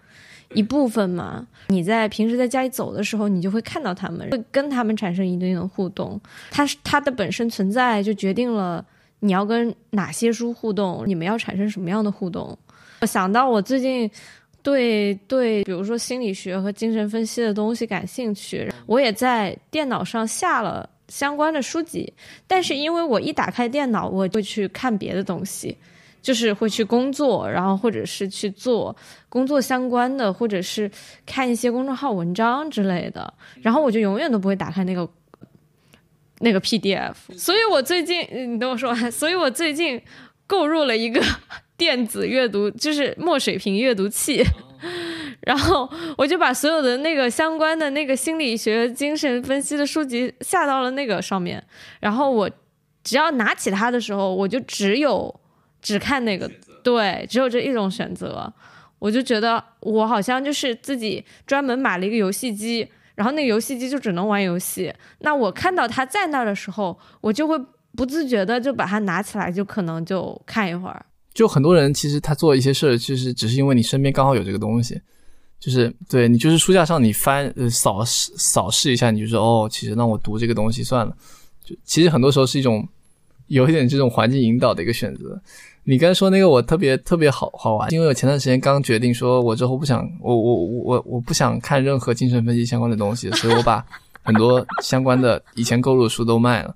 [0.54, 6.18] 一部分嘛，你在平时在家里走的时候，你就会看到他们，会跟他们产生一定的互动。
[6.50, 8.84] 它是它的本身存在就决定了
[9.20, 12.58] 你要跟哪些书互动，你们要产生什么样的互动。
[13.02, 14.10] 我想到我最近
[14.68, 22.12] 对对，比如说心理学和精神分析的东西感兴趣，我也在电脑上下了相关的书籍，
[22.46, 25.78] 但是因为我一打开电脑，我会去看别的东西。
[26.20, 28.94] 就是会去工作，然后或者是去做
[29.30, 30.92] 工作相关的，或者是
[31.26, 35.08] 看一些公众号文章之类的，然后我就永远都不会打开那个
[36.40, 37.14] 那个 PDF。
[37.38, 39.10] 所以我最近，你等我说完。
[39.10, 40.02] 所以我最近
[40.48, 41.22] 购入了一个
[41.78, 44.44] 电子阅读，就是墨水屏阅读器，
[45.46, 45.88] 然后
[46.18, 51.64] 我就把所有的那个相关的那个心理学、精神分析的书籍下到了那个上面，
[52.00, 52.50] 然后我
[53.04, 55.40] 只要拿起它的时候，我就只有。
[55.80, 56.50] 只看那个，
[56.84, 58.52] 对，只有这一种选择，
[58.98, 64.92] 我就觉得我好像就是自己专门买了一个游戏机，然后那个游戏机就只能玩游戏。
[65.20, 67.56] 那我看到它在那儿的时候，我就会
[67.98, 71.06] 不自觉的就把它拿起来，就可能就看一会儿。
[71.34, 75.02] 就很多人其实他做一些事儿，其实只是因为你身边刚好有这个东西，
[75.60, 81.16] 就是对你就是书架上你翻呃扫视扫视一下，你就说哦，其实让我读这个东西算了。
[81.64, 82.88] 就其实很多时候是一种
[83.48, 85.42] 有一点这种环境引导的一个选择。
[85.84, 93.86] 你刚才说那个我特别特别好好玩，因为我前段时间刚决定说，我之后不想我我我我不想看任何精神分析相关的东西，所以我把
[94.22, 96.76] 很多相关的以前购入的书都卖了。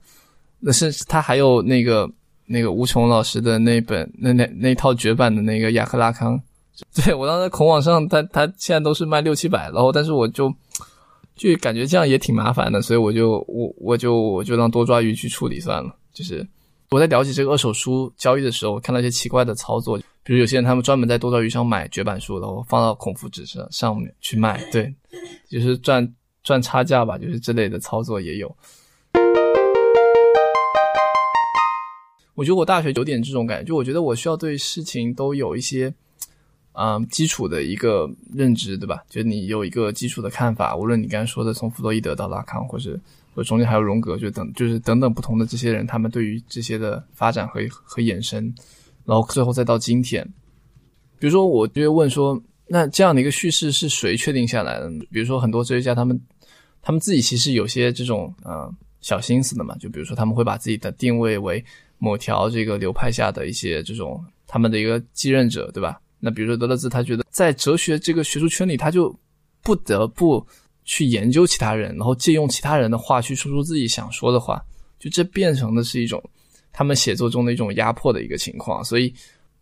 [0.61, 2.09] 那是他还有那个
[2.45, 6.41] 那个吴琼老师的那本那那那套绝版的那个雅克拉康，
[6.95, 10.53] 对我当时孔网上他他现在都是卖六七百，然后但是我就
[11.35, 16.47] 就感觉这样也挺麻烦的，所以我就我我就我就让多抓鱼去处理算了，就是。
[16.91, 24.93] 我在了解这个二手书交易的时候，我看到一些奇怪的操作，比如有些人他们专门在多抓鱼上买绝版书，然后放到孔夫子上上面去卖，对，
[25.49, 26.05] 就是赚
[26.43, 28.53] 赚差价吧，就是这类的操作也有。
[32.41, 35.93] 我觉得我大学有点这种感觉，就我觉得我需要对事情都有一些，
[36.73, 39.03] 嗯，基础的一个认知，对吧？
[39.07, 42.99] 就你有一个基础的看法，无论你刚才说的从弗洛伊德到拉康，或者。
[43.33, 48.53] 或者中间还有荣格，就等就是等等不同的这些人，他们对于这些的发展和和衍生，
[49.05, 50.21] 然后最后再到今天。
[51.17, 52.37] 比如说，我就会问说，
[52.67, 54.89] 那这样的一个叙事是谁确定下来的？
[55.09, 56.19] 比如说，很多哲学家他们
[56.81, 58.69] 他们自己其实有些这种呃
[58.99, 59.77] 小心思的嘛。
[59.77, 61.63] 就比如说，他们会把自己的定位为
[62.01, 66.01] 某条这个流派下的一些这种他们的一个继任者，对吧？
[66.19, 69.15] 那比如说德勒兹，他觉得在哲学这个学术圈里，他就
[69.61, 70.45] 不得不。
[70.83, 74.59] 去研究其他人，然后借用其他人的话去说出自己想说的话，
[74.99, 76.21] 就这变成的是一种
[76.73, 78.83] 他们写作中的一种压迫的一个情况。
[78.83, 79.13] 所以，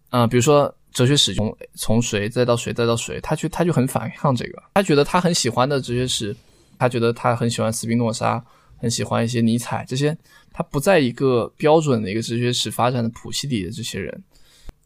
[0.09, 4.63] 啊，比如说哲学史从从谁再到谁再到谁，他就他就很反抗这个。
[4.75, 6.33] 他觉得他很喜欢的哲学史，
[6.79, 8.43] 他觉得他很喜欢斯宾诺莎，
[8.79, 10.17] 很喜欢一些尼采这些，
[10.51, 14.23] 他不在一个标准的一个哲学史发展的谱系里的这些人。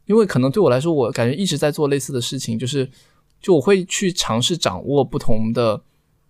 [0.06, 2.90] 因为可能对我来说，我感觉一直在做类似的事情，就是
[3.40, 5.82] 就我会去尝试掌握不同的。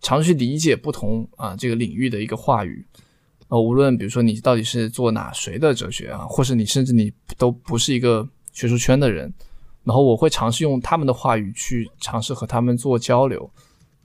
[0.06, 2.86] 尝试去理解不同啊这个领域的一个话语，
[3.48, 9.34] 呃，无论比如说你到底是做哪谁的哲学啊，或是你甚至你都不是一个学术圈的人，
[9.86, 13.50] 然后我会尝试用他们的话语去尝试和他们做交流。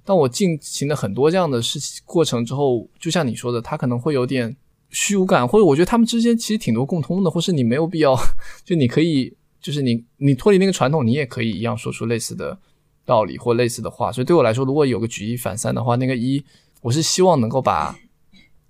[0.08, 4.56] 当我进行了很多这样的事情过程之后，就像你说的，他可能会有点
[4.88, 8.16] 虚无感，或者我觉得他们之间其实挺多共通的，或是你没有必要，
[8.64, 12.58] 就你可以，就是你你脱离那个传统，你也可以一样说出类似的。
[13.04, 16.44] 道理或类似的话，所以对我来说，如果有个举一反三的话，那个一，
[16.82, 17.98] 我是希望能够把，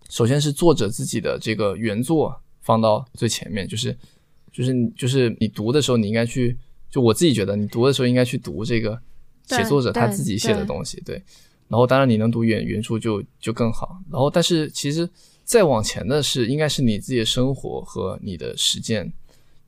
[0.09, 3.99] 首先是作者自己的这个原作放到最前面，就是，
[4.53, 6.57] 就是就是你读的时候，你应该去，
[6.89, 8.97] 就我自己觉得，你读的时候应该去读这个
[9.49, 11.23] 写作者他自己写的东西，对。
[11.69, 14.01] 然后当然你能读原原著就就更好。
[14.11, 15.09] 然后但是其实
[15.45, 19.13] 再往前的是，应该是你自己的生活和你的实践，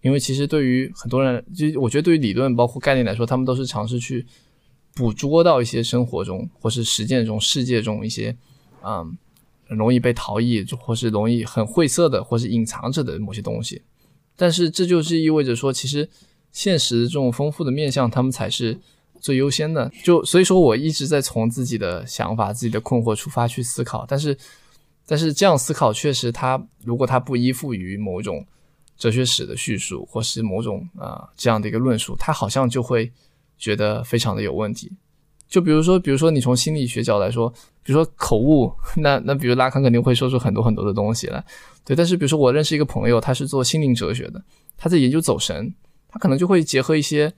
[0.03, 4.27] 因为其实对于很多人，就我觉得对于理论包括概念来说，他们都是尝试去。
[4.93, 8.37] 捕捉到一些生活中或是实践中世界中一些，
[8.83, 9.17] 嗯，
[9.69, 13.83] 容易被逃逸，或是容易很晦涩的，或是隐藏着的某些东西。
[14.35, 16.11] 但是这就是意味着说，其实
[16.51, 18.77] 现实这种丰富的面向，他们才是
[19.21, 19.89] 最优先的。
[20.03, 24.05] 就所以说，我一直在从自己的想法、自己的困惑出发去思考。
[24.09, 24.37] 但是，
[25.07, 28.45] 但是这样思考确实，它如果它不依附于某种
[28.99, 33.13] 哲学史的叙述，或是某种啊这样的一个论述，它好像就会。
[33.61, 34.91] 觉得非常的有问题，
[35.47, 37.47] 就比如说，比如说你从心理学角来说，
[37.83, 41.45] 比如说口误，那那比如拉康肯定会说出很多很多的东西来，
[41.85, 41.95] 对。
[41.95, 44.43] 但是比如说我认识一个朋友，他是做心灵哲学的，
[44.79, 45.75] 他在研究走神，
[46.09, 47.31] 他可能就会结合一些，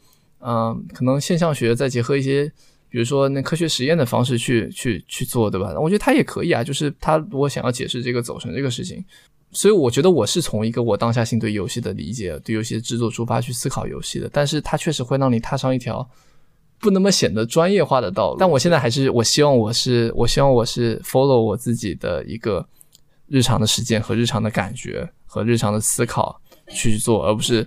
[0.45, 2.51] 嗯，可能现象学再结合一些，
[2.89, 5.73] 比如说那科学实验的方式去去去做，对吧？
[5.79, 9.05] 我觉得他也可以啊，就是他如果想要解释这个走神这个事情，
[9.53, 16.09] 所以我觉得我是从一个我当下性对游戏的理解、对游戏的制作出发去思考游戏的，但是它确实会让你踏上一条
[16.81, 18.37] 不那么显得专业化的道路。
[18.41, 22.67] 但我现在还是，我希望我是，我希望我是 follow 我自己的一个
[23.29, 27.67] 日常的实践和日常的感觉和日常的思考去做，而不是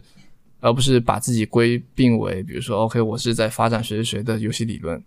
[0.66, 4.99] 而不是把自己归并为，比如说 OK，我是在发展谁谁谁的游戏理论。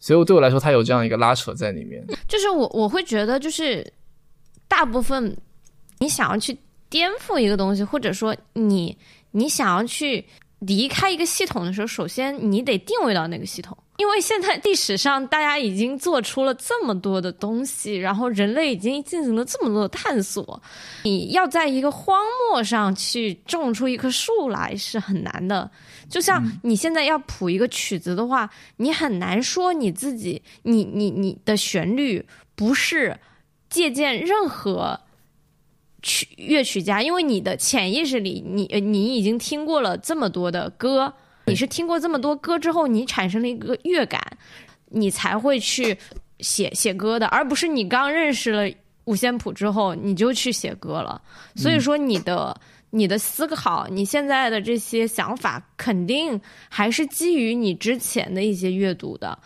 [0.00, 2.02] 所以对我来说，它有这样一个拉扯在里面。
[2.26, 3.86] 就是我我会觉得，就是
[4.66, 5.36] 大部分。
[5.98, 6.56] 你想要去
[6.88, 8.96] 颠覆一个东西，或者说你
[9.30, 10.22] 你想要去
[10.66, 20.62] 离开一个系统的时候，首先你得定位到那个系统，因为现在历史上大家已经做出了这么多的东西，然后人类已经进行了这么多的探索，
[21.02, 22.18] 你要在一个荒
[22.50, 25.70] 漠上去种出一棵树来是很难的。
[26.08, 33.18] 就像你现在要谱一个曲子的话，你很难说你自己，你你你的旋律不是
[33.68, 35.00] 借鉴任何。
[36.04, 41.12] 曲乐曲家，因为你的潜意识里，你你已经听过了这么多的歌，
[41.46, 44.22] 你是听过这么多歌之后，你产生了一个乐感，
[44.90, 45.98] 你才会去
[46.38, 48.70] 写写歌的，而不是你刚认识了
[49.06, 51.20] 五线谱之后你就去写歌了。
[51.56, 52.56] 所以说你的。
[52.96, 59.36] 你的思考，你现在的这些想法，肯定还是基于你之前的一些阅读的，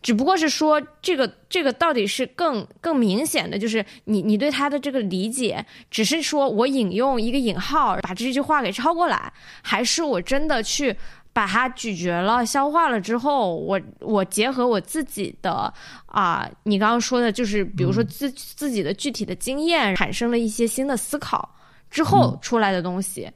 [0.00, 9.30] 只不过是说这个这个到底是更更明显的，就是你你对他的这个理解，只是说我引用一个引号把这句话给抄过来，
[9.60, 10.96] 还是我真的去
[11.34, 15.70] 把它咀嚼了、消化了之后，我我结合我自己的
[16.06, 21.52] 啊，你刚刚说的就是比如说自自己的具体的经验，产生了一些新的思考。
[21.90, 23.30] 之后出来的东西，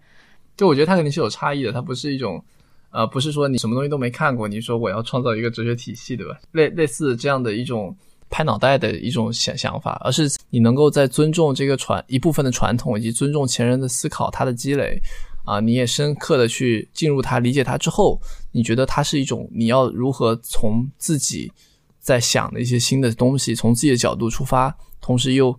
[0.57, 2.45] 就我觉得它肯定是有差异的，它不是一种，
[2.91, 6.39] 呃，不是说你什么东西都没看过，你说我要创造一个哲学体系，对吧？
[6.53, 7.97] 类类似这样的一种
[8.29, 15.01] 拍脑袋的一种想想法，而是你能够在尊重这个传一部分的传统，以及尊重前人的思考，他的积累，
[15.45, 18.21] 啊，你也深刻的去进入它，理解它之后，
[18.53, 21.51] 你觉得它是一种你要如何从自己
[21.99, 25.59] 在想的一些新的东西，从自己的角度出发，同时又。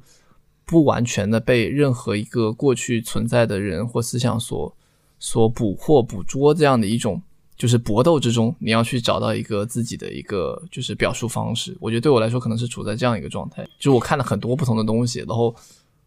[0.72, 4.74] 不完全的被任何一个过去存在的人或思想所
[5.20, 7.22] 所捕获、捕捉，这样的一种
[7.58, 11.76] 就是搏斗之中，你要去找到一个自己的一个就是表述方式。
[11.82, 15.54] 我觉得对我来说，可能是处在这样一个状态，就我看了很多不同的东西，然后，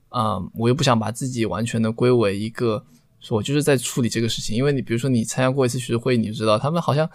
[0.09, 2.83] 嗯，我又不想把自己完全的归为一个，
[3.21, 4.57] 说我就是在处理这个事情。
[4.57, 7.07] 因为你比如说你参加过一次学术会议，你就知道他们好像。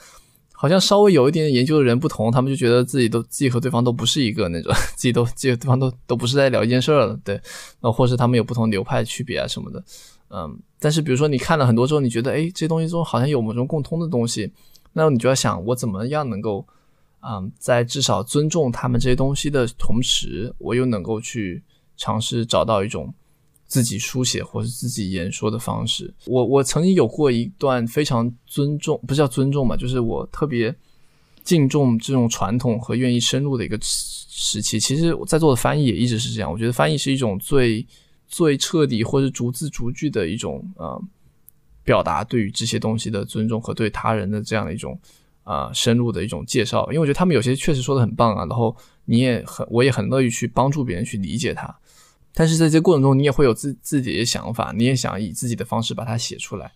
[0.61, 7.39] 好像稍微有一点点研究的人不同，他们就觉得自己都自己和对方都不是一个那种， 自己都自己和对方都都不是在聊一件事儿了，对，
[7.79, 9.81] 那或是他们有不同流派区别啊什么的，
[10.29, 14.51] 嗯，但是比如说你看了很多之后，你觉得哎，这些东西中好像有某种共通的东西，
[14.91, 16.67] 那你就要想我怎么样能够，
[17.21, 21.63] 嗯，在至少尊重他们这些东西的同时，我又能够去
[21.95, 23.13] 尝试找到一种。
[23.69, 30.75] 自己书写或是自己言说的方式，我我曾经有过一段非常尊重，不是叫尊重嘛，就是我特别
[31.43, 34.79] 敬重这种传统和愿意深入的一个时期。
[34.79, 37.85] 其实我在做的翻译也一直是这样，我觉得翻译是一种最
[38.27, 40.99] 最彻底或者逐字逐句的一种呃
[41.83, 44.99] 表达对于这些东西的尊重和对他人的这样的一种
[45.43, 46.87] 啊深入的一种介绍。
[46.87, 51.79] 因为我觉得他们有些确实说的很棒啊，然后你也很我也很乐意去帮助别人去理解他。
[52.33, 56.71] 但是在这过程中，你也会有自自己的想法，你也想以自己的方式把它写出来。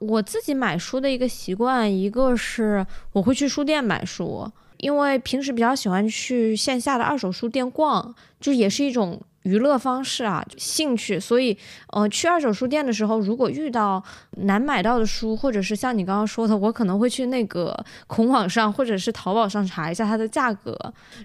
[0.00, 9.22] 我自己买书的一个习惯，一个是我会去书店买书，因为平时比较喜欢去线下的二手书店逛，就也是一种。
[9.44, 11.56] 娱乐方式啊，兴趣，所以，
[11.88, 14.02] 呃，去二手书店的时候，如果遇到
[14.38, 17.76] 难买到的书，或者是像你刚刚说的，我可能会去那个
[18.06, 20.74] 孔网上或者是淘宝上查一下它的价格。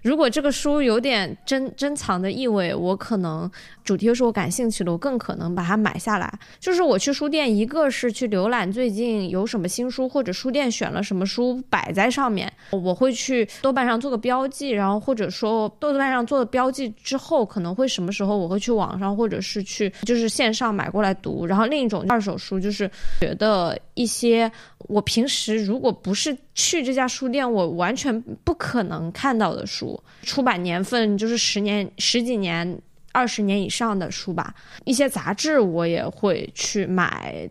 [0.03, 3.49] 如果这个书有点珍珍藏的意味，我可能
[3.86, 6.30] 主题又是我感兴趣的，我更可能把它买下来。
[6.59, 18.09] 就是我去书店，一个是去浏览最近有什么新书，或者书店选了什么书摆在上面，我会去豆瓣上做个标记，然后或者说豆瓣上做的标记之后，可能会什么。
[18.12, 22.89] 时候我会去网上或者是去就是线上买过来读，然后另一种二手书就是
[23.20, 24.51] 觉得一些
[24.88, 32.80] 我平时如果不是去这家书店，我完全不可能看到的书，出版年份就是十年、十几年、
[33.12, 34.53] 二十年以上的书吧。
[34.86, 37.49] 一些杂志我也会去买，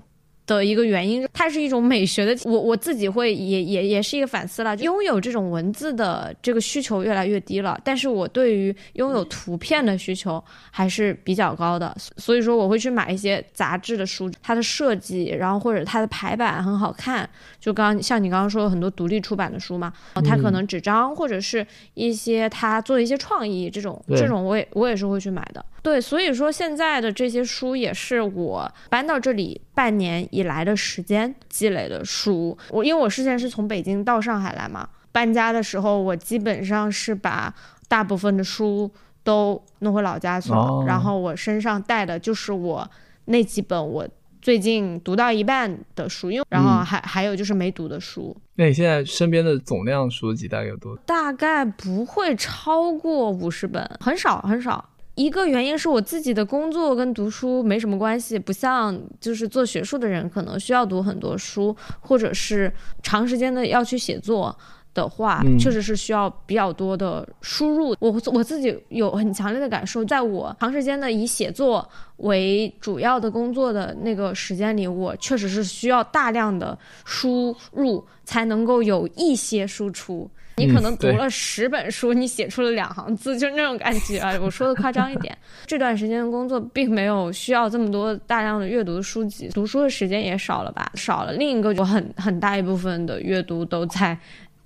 [0.49, 2.37] 的一个原因，它是一种美学的。
[2.51, 17.29] 我我自己会也也也是一个反思了，拥有这种文字的这个需求越来越低了，但是我对于拥有图片的需求还是比较高的，所以说我会去买一些杂志的书，它的设计，然后或者它的排版很好看。
[17.61, 19.93] 就刚像你刚刚说的很多独立出版的书嘛，
[20.25, 25.63] 它可能纸张或者是一些它做一些创意这种，这种我也我也是会去买的。
[25.89, 32.57] 对，所以说现在的这些书也是我搬到这里半年以来的时间积累的书。
[32.69, 37.55] 我因为我之前是从北京到上海来嘛，搬家的时候我基本上是把
[37.89, 38.91] 大部分的书
[39.25, 42.87] 都弄回老家去了，然后我身上带的就是我
[43.25, 44.07] 那几本我
[44.43, 48.37] 最近读到一半的书，因为然后还还有就是没读的书。
[48.57, 50.95] 那你现在身边的总量书籍大概有多？
[51.07, 54.85] 大概不会超过五十本，很少很少。
[55.19, 64.57] 一个原因是我自己的工作跟读书没什么关系，不像就是做学术的人可能需要读很多书，或者是长时间的要去写作
[64.95, 67.97] 的话，确实是需要比较多的输入。
[67.99, 71.89] 我我自己有很强烈的感受，在我长时间的以写作
[72.19, 80.31] 为主要的工作的那个时间里，我确实是需要大量的输入才能够有一些输出。
[80.59, 84.37] 你可能读了十本书，你写出了两行字，就是那种感觉啊。
[84.43, 85.37] 我说的夸张一点，
[85.67, 91.33] 这段时间的工作并没有需要这么多大量的阅读的书籍，读书的时间也少了吧，少了。
[91.33, 94.19] 另一个就很很大一部分的阅读都在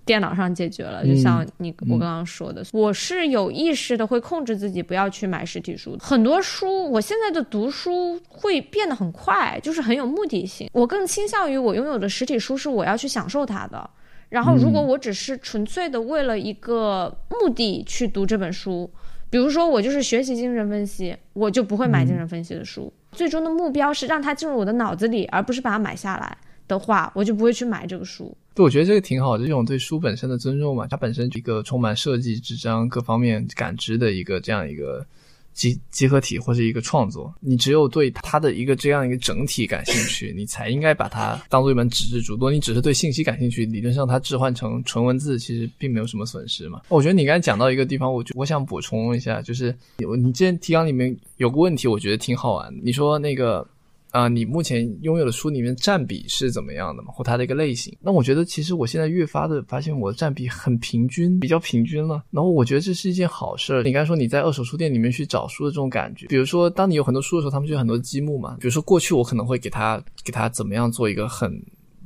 [0.04, 1.06] 电脑上解决了。
[1.06, 5.96] 就像你我刚刚说的，我是有意识的会控制自己不要去买实体书。
[6.00, 10.68] 很多书，我现在的读书会变得很快，就是很有目的性。
[10.72, 13.88] 我更倾向于我拥有的实体书是我要去享受它的。
[14.32, 18.90] 然后，如果我只是纯粹的为了一个目的去读这本书，
[19.28, 22.90] 比如说我就是学习精神分析，我就不会买精神分析的书。
[23.12, 26.34] 最终的目标是让它进入我的脑子里，而不是把它买下来
[26.66, 28.34] 的话，我就不会去买这个书。
[28.54, 35.06] 对，我觉得这个挺好的，这种对书本身的尊重嘛，它本身一个充满设计、纸张各方面感知的一个这样一个。
[35.52, 42.32] 集集合体或者一个创作，你只有对它的一个这样一个整体感兴趣， 你才应该把它当做一本纸质书。
[42.32, 46.80] 如果你只是对信息感兴趣，理论上它置换成纯文字，其实并没有什么损失嘛。
[46.88, 52.72] 我觉得你刚才讲到一个地方，我我想补充一下，就是你之前提纲里面有个问题，我觉得挺好玩。
[52.82, 53.66] 你说那个。
[54.12, 57.10] 啊，你目前拥有的书里面占比是怎么样的嘛？
[57.12, 57.96] 或它的一个类型？
[58.00, 62.22] 那我觉得其实我现在越发的发现我的占比很平均，比较平均了。
[62.30, 63.82] 然后我觉得这是一件好事儿。
[63.82, 68.56] 你刚才说你在二手书店里面去找书的这种感觉，比如说当你有很多书的时候，他们就有很多积木嘛。
[68.60, 71.50] 比如说过去我可能会给他给他怎么样做一个很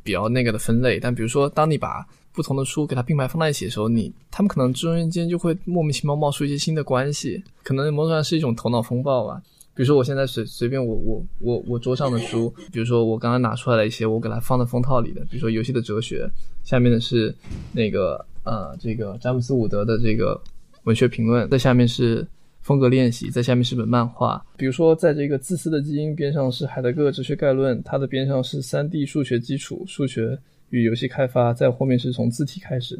[0.04, 9.42] 比较那个的分类，但比如说当你把不同的书给它并排放在一起的时候，你他们可能中间就会莫名其妙冒出一些新的关系，可能某种上是一种头脑风暴吧。
[9.76, 16.26] 比如说，我现在随随便我我我我桌上的书，比如说我刚刚拿出来了一些，我给它放在封套里的，比如说《游戏的哲学》，
[16.68, 17.32] 下面的是
[17.72, 20.40] 那个呃这个詹姆斯伍德的这个
[20.84, 22.26] 文学评论，在下面是
[22.62, 24.42] 风格练习，在下面是本漫画。
[24.56, 30.38] 比如说，在这个自私的基因边上是海德格尔哲学概论，它的边上是三 D 数学基础、数学
[30.70, 32.98] 与游戏开发，在后面是从字体开始。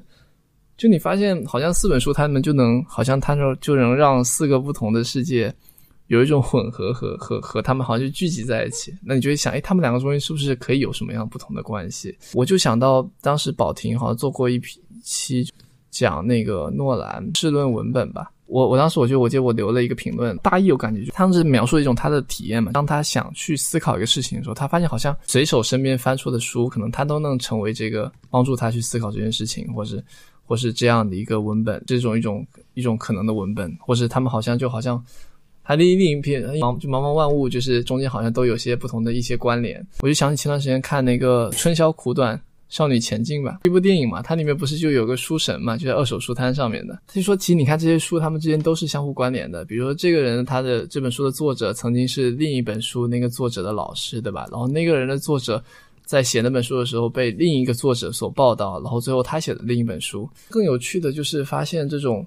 [0.76, 5.50] 就你发现，好像四本书它们就能，好像它就就能让四个不同的世界。
[6.08, 12.16] 有一种混合和和和他们好像就聚集在一起，那你就会想，哎，他们两个中间是不是可以有什么样不同的关系？
[12.32, 15.44] 我就想到当时宝婷好像做过一批期
[15.90, 30.04] 讲那个诺兰试论文本吧，我我当时我就我记得我留了一个评论，大意我感觉就他们是描述一种他的体验嘛，当他想去思考一个事情的时候，他发现好像随手身边翻出的书，可能他都能成为这个帮助他去思考这件事情，或是
[30.44, 35.02] 或是这样的一个文本，这种一种一种可能的文本，或是他们好像就好像。
[35.66, 39.84] 它另另一篇茫就茫茫万物，就是中间好像都有些不同的一些关联。
[40.00, 46.96] 我就想起前段时间看那个《春宵苦短，少女前进》吧，一部电影嘛，它里面不是就有个书神嘛，就在二手书摊上面的。
[47.08, 49.64] 他就说，其实你看这些书，他们之间都是相互关联的。
[49.64, 54.46] 比如说，这个人他的这本书的作者曾经是另一本书那个作者的老师，对吧？
[54.52, 55.60] 然后那个人的作者
[56.04, 60.28] 在写那本书的时候被另一个作者所报道，然后最后他写的另一本书。
[60.48, 62.24] 更有趣的就是发现这种。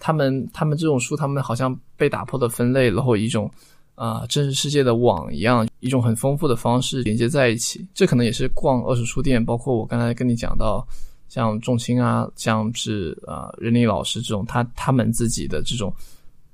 [0.00, 3.48] 他们他们这种书，他们好像被打破的分类，然后一种
[3.94, 7.86] 啊真实世界的网一样，一种很丰富的方式连接在一起。
[7.94, 10.84] 这可能也是逛二手书店，包括我刚才跟你讲到，
[11.28, 15.94] 像仲青啊，像是啊任力老师这种，他他们自己的这种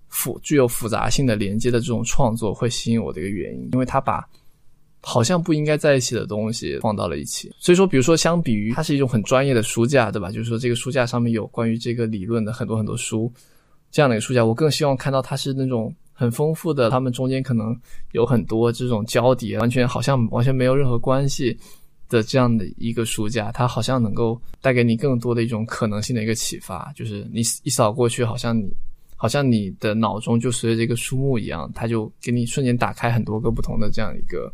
[0.09, 4.29] 复具有复杂性的连接的这种创作，会吸引我的一个原因，因为他把。
[5.09, 10.33] 好像不应该在一起的东西放到了一起，所以说，比如说，相比于它是一种很专业的书架，对吧？
[10.33, 13.33] 就是说，这个书架上面有关于这个理论的很多很多书，
[13.93, 17.73] 这样的一个书架，我更希望看到它是那种很丰富的，它们中间可能
[18.11, 21.57] 有很多这种交叠，完全好像完全没有任何关系
[22.09, 28.69] 的这样的一个书架，它好像能够带给你更多的一种可能性的一个启发，就是你一扫过去，好像你
[29.15, 34.53] 好像你的脑中就随着这个书目一样，它就给你瞬间打开很多个不同的这样一个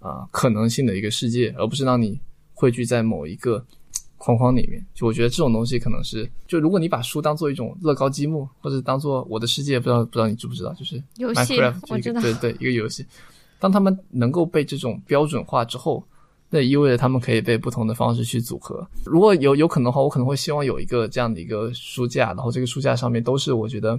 [0.00, 2.18] 啊、可能性的一个世界，而不是让你
[2.54, 3.64] 汇聚在某一个。
[4.20, 11.56] 框框里面，就我觉得这种东西可能是，就如果你把书当做一种乐高积木，或者当做我的世界，不知道不知道你知不知道，就是游戏
[11.88, 13.06] 我知道这个对对一个游戏，
[13.60, 16.02] 当他们能够被这种标准化之后，
[16.50, 18.84] 那意味着他们可以被不同的方式去组合。
[19.04, 23.98] 如果有有可能的话，我可能会希望有一个这样的一个书架，然后这个书架上面都是我觉得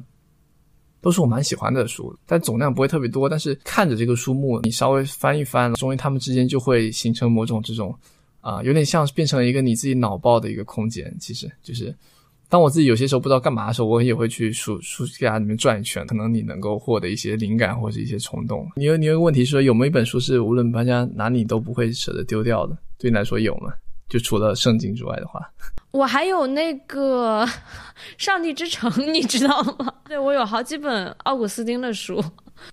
[1.01, 7.95] 都是我蛮喜欢的书，但总量不会特别多，但是看着这个书目，你稍微翻一翻，终于它们之间就会形成某种这种。
[8.41, 11.13] 啊、有点像是变成了一个你自己脑爆的一个空间。
[11.19, 11.93] 其实就是，
[12.47, 18.65] 当我自己有些时候不知道干嘛的时候，我也会去书书架里面转一圈，可能你能够获得一些灵感或者一些冲动。
[18.77, 22.77] 你有你有个问题说，有没有一本书是无论搬家哪里都不会舍得丢掉的？
[22.97, 23.73] 对你来说有吗？
[24.09, 25.39] 就除了圣经之外的话，
[25.91, 27.45] 我还有那个
[28.17, 29.93] 《上帝之城》， 你知道吗？
[30.05, 32.23] 对我有好几本奥古斯丁的书，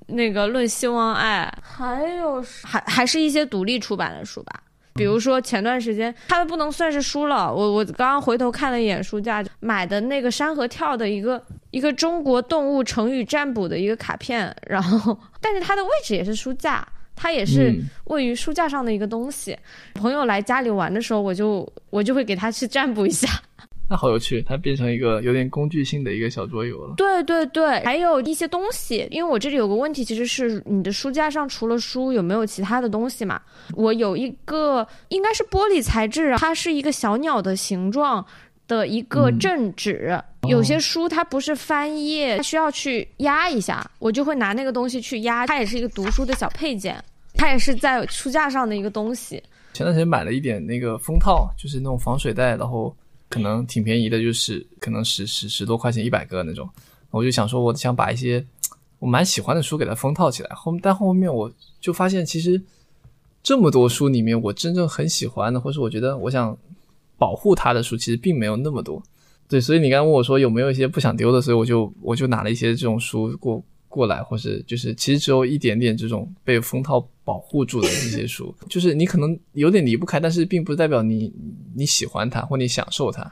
[0.06, 4.62] 那个《论希望爱》，还有还还是一些独立出版的书吧。
[4.94, 7.52] 比如说前段时间，它不能算是书了。
[7.52, 16.82] 我我刚刚回头看了一眼书架，买的那个山河跳的一个一个中国动物成语占卜的一个卡片，然后但是它的位置也是书架，
[17.16, 19.56] 它也是嗯位于书架上的一个东西。
[19.94, 23.26] 朋友来家里玩的时候，我就我就会给他去占卜一下。
[23.88, 26.94] 那好有趣，它变成一个有点工具性的一个小桌游了。
[26.96, 33.40] 对对对，还有一些东西，因为我这里有个问题，其实是你的书架上除了书有没有其他的东西嘛？
[33.76, 38.26] 我有一个应该是玻璃材质，它是一个小鸟的形状
[38.68, 40.18] 的一个嗯正纸。
[40.48, 47.02] 有些书它不是翻页，它需要去压一下，我就会拿那个东西去压，它也是一个读书的小配件，
[47.34, 49.42] 它也是在书架上的一个东西。
[49.72, 52.96] 前段时间买了一点那个封套，就是那种防水袋，然后
[53.28, 56.68] 可能挺便宜的，就是可能十十十多块钱一百个那种。
[57.10, 58.44] 我就想说，我想把一些
[59.00, 60.54] 我蛮喜欢的书给它封套起来。
[60.54, 61.50] 后但后面我
[61.80, 62.62] 就发现，其实
[63.42, 66.56] 这么多书里面，我真正很喜欢的，或是我觉得我想
[67.18, 69.02] 保护它的书，其实并没有那么多。
[69.48, 81.32] 对，所以你刚刚问我说有没有一些不想丢的，所以我就我就拿了一些这种书过过来，或是就是其实只有一点点这种被封套保护住的这些书，就是你可能有点离不开，但是并不代表你
[81.76, 83.22] 你喜欢它或你享受它，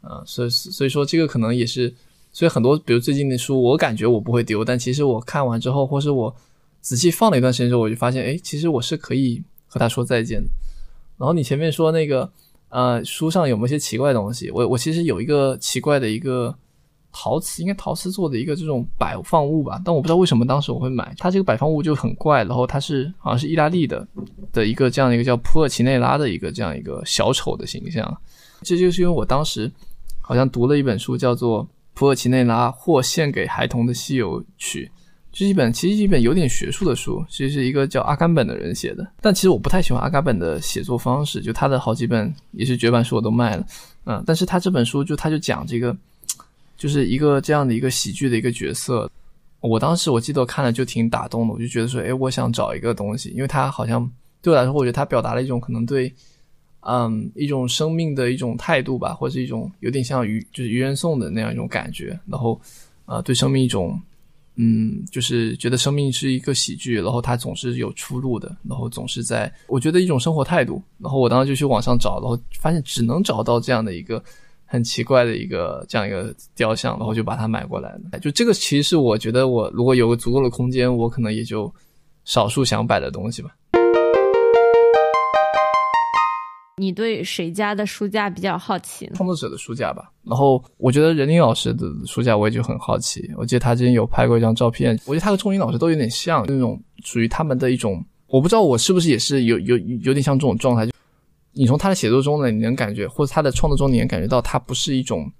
[0.00, 1.94] 啊、所以所以说这个可能也是，
[2.32, 6.34] 所以很多比如最近的书，我感觉我不会丢，但其实我看完之后，或是我
[6.80, 10.48] 仔细放了一段时间之后，我就发现，哎，其实我是可以和它说再见的。
[11.18, 12.32] 然后你前面说那个。
[12.70, 14.50] 呃，书上有没有一些奇怪的东西？
[14.50, 16.54] 我我其实有一个奇怪的一个
[17.10, 24.06] 陶瓷，应该陶瓷做的一个这种摆放物吧，但我不知道为什么当时我会买它这个摆放物就很怪，然后它是好像是意大利的
[24.52, 28.20] 的一个这样一个叫普尔奇内拉的一个这样一个小丑的形象，
[28.62, 29.70] 这就是因为我当时
[30.20, 31.64] 好像读了一本书叫做
[31.94, 34.90] 《普尔奇内拉或献给孩童的西游曲》。
[35.30, 39.06] 这是一本其实是一本有点学术的书，其实是一个叫阿甘本的人写的。
[39.20, 43.64] 但其实我不太喜欢阿甘本的写作方式，就他的好几本也是绝版书我都卖了，
[44.04, 45.96] 嗯，但是他这本书就他就讲这个，
[46.76, 49.08] 就是一个这样的一个喜剧的一个角色。
[49.60, 54.10] 我当时我记得我看了就挺打动的，我就觉得说，哎，我想找一个东西，因为他好像
[54.42, 56.12] 对我来说，我觉得他表达了一种可能对，
[56.80, 62.60] 嗯，一种生命的一种态度吧，或者是一种有点像愚就是愚人颂的那样一种感觉，然后，
[63.06, 64.00] 呃，对生命一种。
[64.60, 70.82] 嗯，就是觉得生命是一个喜剧，然后它总是有出路的，然后总是在，我觉得一种生活态度。
[70.98, 74.20] 然后我当时就去网上找，然后发现只能找到这样的一个
[74.66, 78.18] 很奇怪的一个这样一个雕像，然后就把它买过来了。
[78.18, 81.72] 就这个其实是我觉得我如果有个足够的空间，我可能也就
[82.24, 83.54] 少数想摆的东西吧。
[86.78, 89.12] 你对谁家的书架比较好奇呢？
[89.14, 90.10] 创作者的书架吧。
[90.24, 93.30] 然后我觉得任林老师的书架我也就很好奇。
[93.36, 100.86] 我记得他之前有拍过一张照片，我觉得他和钟林老师都有点像，那种属于他们的一种，我不知道我是不是也是有有有点像这种状态。
[100.86, 100.92] 就
[101.52, 105.30] 你从他的写作中呢，你能感觉，或者他的创作中，你能感觉到他不是一种。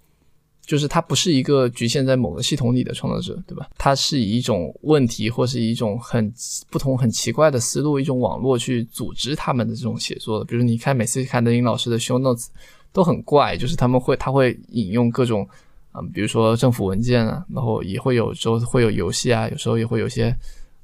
[0.69, 3.71] 就是他不是一个局限在某个系统里的创作者，对吧？
[3.79, 6.31] 他是以一种问题或是一种很
[6.69, 10.45] 不同、很奇怪的思路，一种网络去组织他们的这种写作的。
[10.45, 12.49] 比如你看每次看德林老师的 show notes
[12.93, 15.49] 都很怪，就是他们会他会引用各种
[15.95, 20.31] 嗯，比如说政府文件啊，然后也会有时候会有游戏啊，有时候也会有些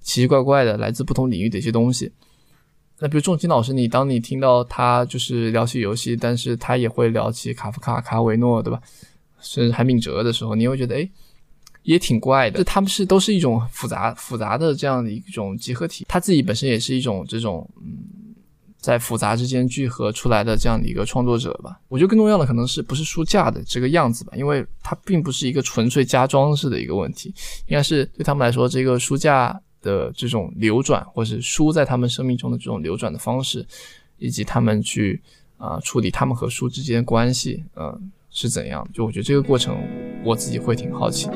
[0.00, 2.10] 奇奇怪怪的来自不同领域的一些东西。
[3.00, 8.80] 那比如仲基老师，你当你听到他就是聊起游戏，但是他也会聊起卡夫卡、卡维诺，对吧？
[9.44, 11.08] 甚至韩炳哲的时候，你会觉得，哎，
[11.84, 12.58] 也挺怪的。
[12.58, 18.32] 就他们是都是一种复杂复杂的这样的一种集合体，他自己本身也是一种这种嗯。
[18.76, 27.32] 在复杂之间聚合出来的这样的一个创作者吧，我觉得更重要的可能是不是书架的这个样子吧，因为它并不是一个纯粹加装饰的一个问题，
[27.66, 33.66] 应该是对他们来说，这个书架的这种流转，或是书在他们生命中的这种流转的方式，
[34.18, 35.18] 以及他们去
[35.56, 38.86] 啊处理他们和书之间的关系，嗯是怎样？
[38.92, 39.78] 就我觉得这个过程，
[40.24, 41.34] 我自己会挺好奇的。